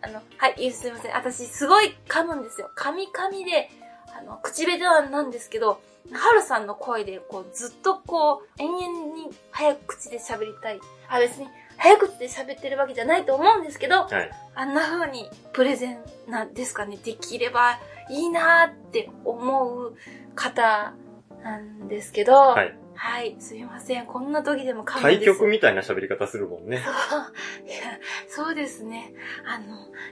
[0.01, 1.15] あの、はい、すいません。
[1.15, 2.71] 私、すごい噛むんですよ。
[2.75, 3.69] 噛み噛みで、
[4.17, 10.79] あの、口下手なんですけど、はるさんの声で、こう、ずっとこう、延々に早口で喋りたい。
[11.09, 11.47] あ、別に、
[11.77, 14.31] 早口で喋ってるわけじゃないと思うんですけど、はい。
[14.53, 19.95] あんな風にプレゼンなんですかね、できればいいなーって思う
[20.35, 20.93] 方
[21.43, 22.63] なんですけど、は
[22.95, 23.31] はい。
[23.31, 24.05] い、すいません。
[24.05, 25.25] こんな時でも勘弁対。
[25.25, 26.77] 局みたいな喋り方するもんね。
[26.77, 27.23] そう
[27.67, 27.75] いや
[28.27, 29.13] そうですね。
[29.45, 29.65] あの、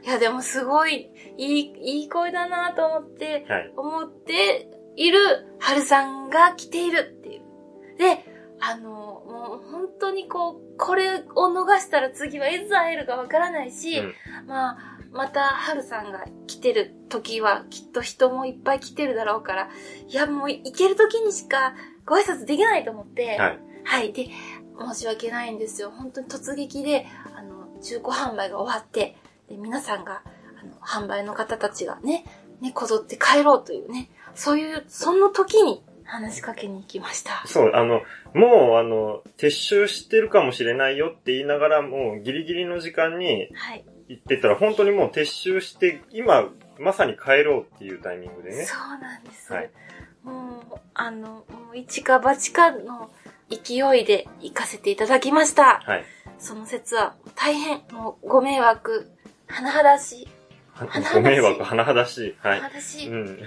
[0.04, 3.74] いやでもすごい、いい、いい声だなと思って、はい。
[3.76, 5.20] 思っている
[5.60, 7.98] 春さんが来ているっていう。
[7.98, 8.26] で、
[8.60, 11.22] あの、もう本当にこう、これを
[11.54, 14.14] 逃したら次はいつ会えるかわからないし、うん
[14.48, 14.78] まあ、
[15.12, 19.70] また春さんが来てる時はきっと人もいっぱい来てるだろうから、
[20.08, 21.76] いやもう行ける時にしか
[22.06, 23.60] ご挨拶できないと思って、はい。
[23.84, 24.14] はい。
[24.14, 24.30] で、
[24.80, 25.92] 申し訳ないんですよ。
[25.92, 29.16] 本当に突撃で、あの、中古販売が終わって、
[29.50, 30.22] で、皆さんが、
[30.60, 30.74] あの、
[31.06, 32.26] 販売の方たちがね、
[32.62, 37.44] ね、こぞって帰ろうというね、そういう、その時に話しかけに行きました。
[37.46, 38.02] そう、あの、
[38.34, 43.86] もう、あの、撤収してるかもしれないよって言いながら、もうギリギリの時間にはい。
[44.10, 46.50] 行ってたら、本当にもう撤収して、今、
[46.80, 48.66] まさに帰ろうっていうタイミングでね。
[48.66, 49.54] そうなんです。
[49.54, 49.70] はい
[50.24, 51.44] もう、あの、も
[51.74, 53.12] う一か八かの
[53.50, 55.82] 勢いで行かせていただきました。
[55.86, 56.06] はい。
[56.40, 59.10] その説は大変、もうご迷惑、
[59.48, 60.28] 甚だしい、
[61.14, 62.36] ご迷惑、甚だしい。
[62.40, 62.60] はい。
[62.60, 63.40] 甚だしい、うん。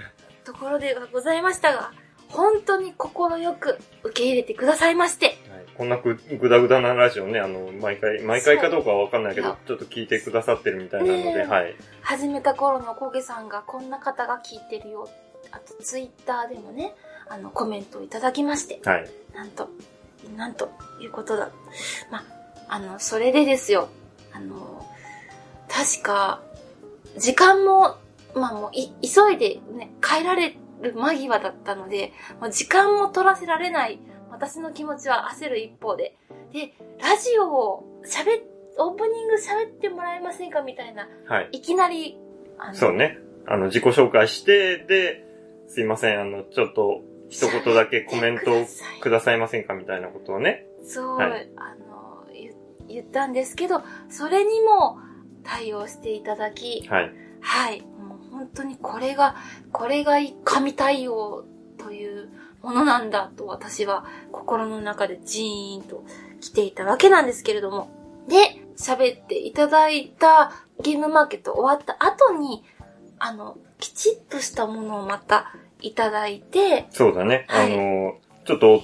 [0.43, 1.91] ところではございましたが、
[2.29, 5.37] 本当に心よく受け入れてくださいまして、はい
[5.77, 11.75] こんなぐぐだぐだなラジオね、あの、毎回、毎回かどうかはわかんないけどちょっと聞いてくださってるみたいなので、ねえはい。
[12.01, 15.07] 始めた頃のこげさんがこんな方が聞いてるよ。
[15.51, 16.93] あとツイッターでもね、
[17.29, 19.09] あの、コメントをいただきまして、はい。
[19.33, 19.69] なんと、
[20.35, 20.71] なんと
[21.01, 21.49] いうことだ。
[22.11, 22.23] ま、
[22.67, 23.89] あの、それでですよ、
[24.33, 24.85] あの、
[25.67, 26.41] 確か、
[27.17, 27.97] 時間も、
[28.33, 33.99] まあもうい、急いでね、帰られる間際だったので、もう時間も取らせられない、
[34.31, 36.15] 私の気持ちは焦る一方で、
[36.53, 38.43] で、ラジオを喋っ、
[38.79, 41.49] オープニング喋ってもらえませんかみたいな、はい。
[41.53, 42.17] いきなり、
[42.59, 43.17] あのそうね。
[43.47, 45.26] あの、自己紹介して、で、
[45.67, 48.65] すいません、あの、ちょっと、一言だけコメントを
[49.01, 49.73] くださいませんか？
[49.73, 50.65] みたいなことをね。
[50.85, 52.53] そう、はいあの、言
[52.87, 54.97] 言ったんですけど、それにも
[55.43, 57.11] 対応していただき、はい。
[57.41, 59.35] はい、もう本当にこれが、
[59.73, 60.13] これが
[60.45, 61.43] 神対応
[61.77, 62.29] という
[62.61, 66.05] ものなんだと私は心の中でジーンと
[66.39, 67.89] 来ていたわけなんですけれども。
[68.29, 68.37] で、
[68.77, 72.63] 喋っていただいたゲームマーケット終わった後に、
[73.19, 77.45] あの、きちっとしたものをまたいただいて、そうだね。
[77.47, 78.83] はいあの、ちょっと、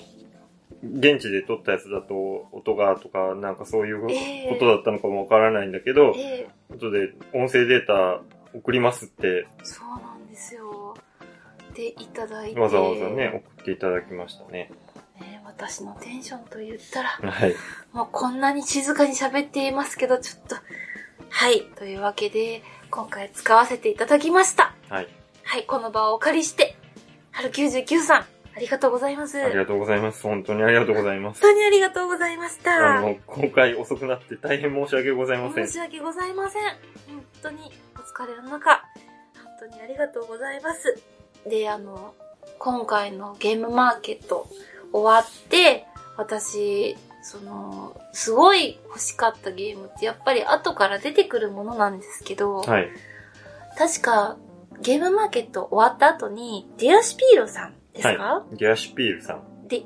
[0.84, 8.22] 現地で撮ったやつだと、音がとか、なんかそういうええことだったのかもわからないんだけど、え後で音声データ
[8.54, 10.96] 送りますって、そうなんですよ。
[11.74, 12.60] で、いただいて。
[12.60, 14.72] わざわざね、送っていただきましたね。
[15.20, 17.56] ね私のテンションと言ったら、はい。
[17.94, 20.56] もうこんなに静かに喋っていますけど、ちょっと、
[21.30, 21.62] はい。
[21.78, 22.62] というわけで、
[22.94, 24.76] 今回使わせていただきました。
[24.88, 25.08] はい。
[25.42, 26.76] はい、この場をお借りして、
[27.32, 29.40] 春99さん、ありがとうございます。
[29.40, 30.22] 本ありがとうございます。
[30.22, 31.42] 本当にありがとうございます。
[31.42, 33.00] 当にありがとうございました。
[33.00, 35.74] あの、今回遅くなって大変申し訳ございません申。
[35.74, 36.64] し訳ございません。
[37.08, 38.84] 本当にお疲れの中、
[39.44, 41.02] 本当にありがとうございます。
[41.50, 42.14] で、あの、
[42.60, 44.48] 今回のゲームマーケット
[44.92, 52.90] 終わって、私、その、すごい欲しかったゲームってやっぱり後から出てくるものなんですけど、はい。
[53.78, 54.38] 確か
[54.82, 58.58] ゲームマーケット終わった後に、ディアシュピールさんですか、はい。
[58.58, 59.68] ディアシュピールさん。
[59.68, 59.84] で、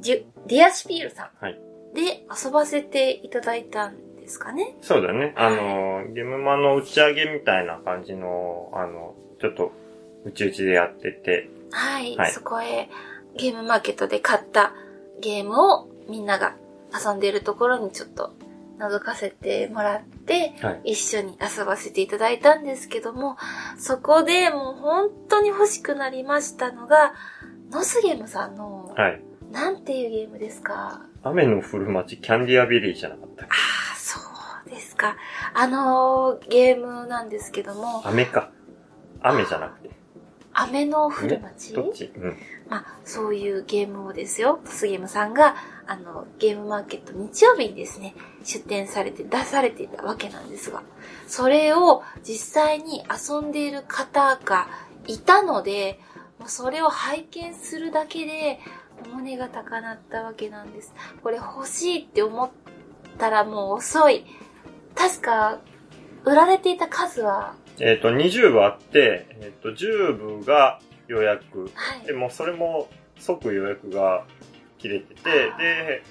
[0.00, 1.44] ディアシュピールさん。
[1.44, 1.58] はい
[1.92, 4.76] で、遊ばせていただいたんですかね？
[4.80, 5.34] そうだね。
[5.36, 9.72] あの、ゲームマの打ち上げみたいな感じの、あの、ちょっと、
[10.24, 12.88] うちうちでやってて、はい、はいそこへ
[13.36, 14.72] ゲームマーケットで買った
[15.20, 16.54] ゲームをみんなが
[16.92, 18.34] 遊んでいるところにちょっと
[18.78, 20.92] 覗かせてもらって、はい。
[20.92, 23.36] 一緒に遊ばせていただいたんですけども、
[23.78, 27.14] そこでもう本当に欲しくなりましたのが、
[27.70, 29.22] ノスゲームさんの、はい。
[29.50, 31.02] なんていうゲームですか？
[31.22, 33.48] 雨の降る街、キャンディアビリーじゃなかったあ
[33.92, 34.18] あ、そ
[34.66, 35.16] うですか。
[35.54, 38.50] あのーゲームなんですけども、雨か。
[39.20, 39.90] 雨じゃなくて。
[40.54, 41.72] 雨の降る街？
[41.72, 42.12] どっち？
[42.16, 42.36] うん。
[42.68, 50.82] まあ、そういうゲームをですよ、トスゲームさんが、あの、ゲームマーケット日曜日にですね、出展されて出されていたわけなんですが、
[51.26, 54.68] それを実際に遊んでいる方が
[55.06, 56.00] いたので、
[56.38, 58.60] もうそれを拝見するだけで、
[59.12, 60.94] 胸が高鳴ったわけなんです。
[61.22, 62.50] これ欲しいって思っ
[63.18, 64.24] たらもう遅い。
[64.94, 65.58] 確か、
[66.24, 71.70] 売られていた数は、えっ、と、20部あって、えっ、と、10部が予約。
[71.74, 72.12] はいで。
[72.12, 74.24] も、それも即予約が
[74.78, 75.22] 切れてて、
[75.58, 76.02] で、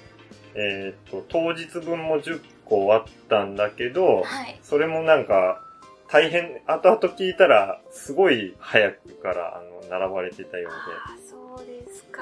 [0.54, 4.58] えっ、と、当日分も10個あったんだけど、はい。
[4.62, 5.62] それもなんか、
[6.08, 12.20] 大変、後々聞いたら、すごい早くから、あの、並ばれてたよあーそうですか。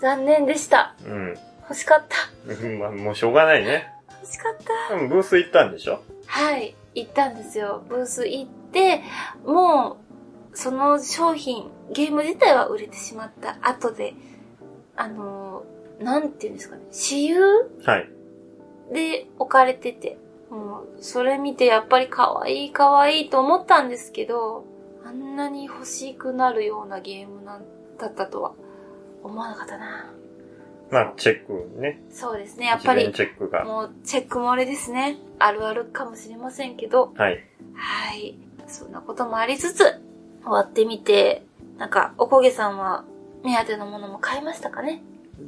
[0.00, 0.94] 残念でした。
[1.04, 1.10] うで。
[1.10, 1.34] うん。
[1.62, 2.16] 欲しかった。
[2.52, 3.92] う んまあ、もうしょうがないね。
[4.22, 4.56] 欲しかっ
[4.88, 4.96] た。
[4.96, 6.02] でもブース行ったんでしょ？
[6.26, 6.74] はい。
[6.94, 7.84] 行ったんですよ。
[7.88, 9.02] ブース行って、
[9.44, 9.98] も
[10.52, 14.14] う、その商品、ゲーム自体は売れてしまった後で、
[14.96, 17.40] あのー、なんていうんですかね、私有
[17.84, 18.10] はい。
[18.92, 20.18] で置かれてて、
[20.50, 24.64] もう、それ見てやっぱり可愛い可愛いと思ったんですけど、
[25.04, 27.64] あんなに欲しくなるようなゲームなん
[27.98, 28.54] だったとは
[29.22, 30.12] 思わなかったな。
[30.90, 32.00] まあ、チェックね。
[32.10, 33.64] そうですね、やっぱりチェックが。
[33.64, 35.18] もうチェック漏れですね。
[35.38, 37.44] あるあるかもしれませんけど、はい。
[37.74, 38.34] はい。
[38.66, 39.84] そんなこともありつつ、
[40.42, 41.44] 終わってみて、
[41.78, 43.04] なんか、おこげさんは
[43.44, 45.02] 目当てのものも買いましたかね？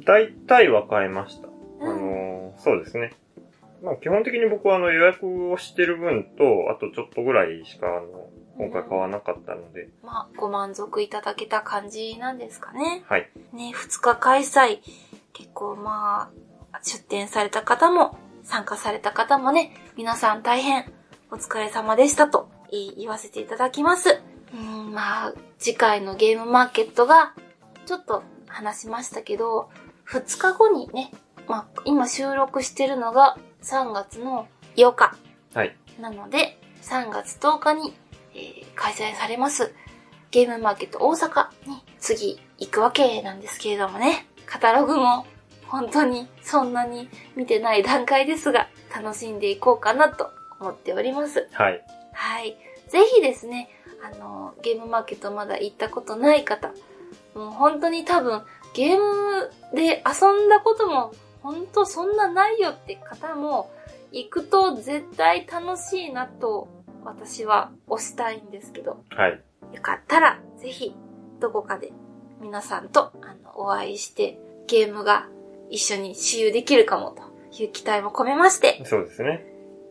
[0.05, 1.47] 大体は買いました。
[1.47, 2.01] あうん。
[2.01, 3.13] のーそうですね。
[3.83, 13.03] まあ、基本的に僕はあの予約をしてる分と、あとちょっとぐらいしかあの、今回買わなかったので、まあ、ご満足いただけた感じなんですかね。
[13.07, 13.29] はい。
[13.51, 14.79] ね、二日開催。
[15.33, 16.31] 結構ま
[16.71, 20.91] あ、出展された方も、参加された方もね、皆さん大変
[21.31, 24.21] お疲れ様でしたと言わせていただきます。
[24.53, 27.33] うん、まあ、次回のゲームマーケットが、
[27.85, 29.69] ちょっと話しましたけど、
[30.07, 31.11] 2日後にね、
[31.47, 35.15] まあ、今収録してるのが3月の8日。
[35.53, 35.75] はい。
[35.99, 37.93] なので、3月10日に、
[38.33, 39.73] えー開催されます、
[40.31, 45.25] ゲームマーケット大阪に次行くわけなんですけれどもね、カタログも
[45.65, 50.29] 本当にそんなに見てない段階ですが、楽しんでいこうかなと
[50.59, 51.49] 思っております。
[51.53, 51.83] はい。
[52.13, 52.55] はい。
[52.87, 53.67] ぜひですね、
[54.03, 56.67] あの、ゲームマーケットまだ行ったことない方、
[57.33, 58.43] もう本当に多分、
[58.75, 63.71] ゲームで遊んだことも、本当そんなないよって方も、
[64.11, 66.67] 行くと絶対楽しいなと、
[67.03, 69.43] 私は推したいんですけど、はい。
[69.73, 70.95] よかったら、ぜひ、
[71.39, 71.91] どこかで
[72.43, 74.37] 皆さんとあのお会いして、
[74.67, 75.27] ゲームが
[75.69, 79.45] 一緒に私有できるかもという期待も込めまして、そうですね。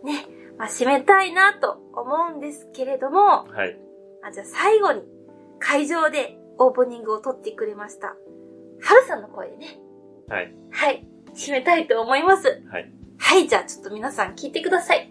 [0.05, 0.27] ね、
[0.59, 3.79] まあ、締めたいなと思うんですけれども、はい。
[4.23, 5.03] あじゃあ最後に
[5.59, 8.09] 会場でオープニングを撮ってくれました。
[8.09, 8.15] は
[8.95, 9.79] るさんの声でね、
[10.29, 10.55] はい。
[10.71, 12.63] はい、締めたいと思います。
[12.71, 12.93] はい。
[13.19, 15.11] はい、じゃあちょっと皆さん聞いてください。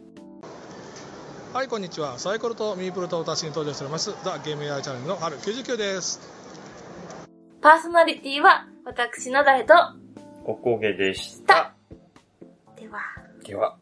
[1.54, 2.20] はい、こんにちは。
[2.20, 6.41] サイコロとミープルと私に登場しております、ザ・ゲームエアチャンネルの春99です。
[7.62, 9.74] パーソナリティは私の誰と、
[10.46, 11.76] おこげでした。
[12.76, 13.00] では、
[13.46, 13.78] では。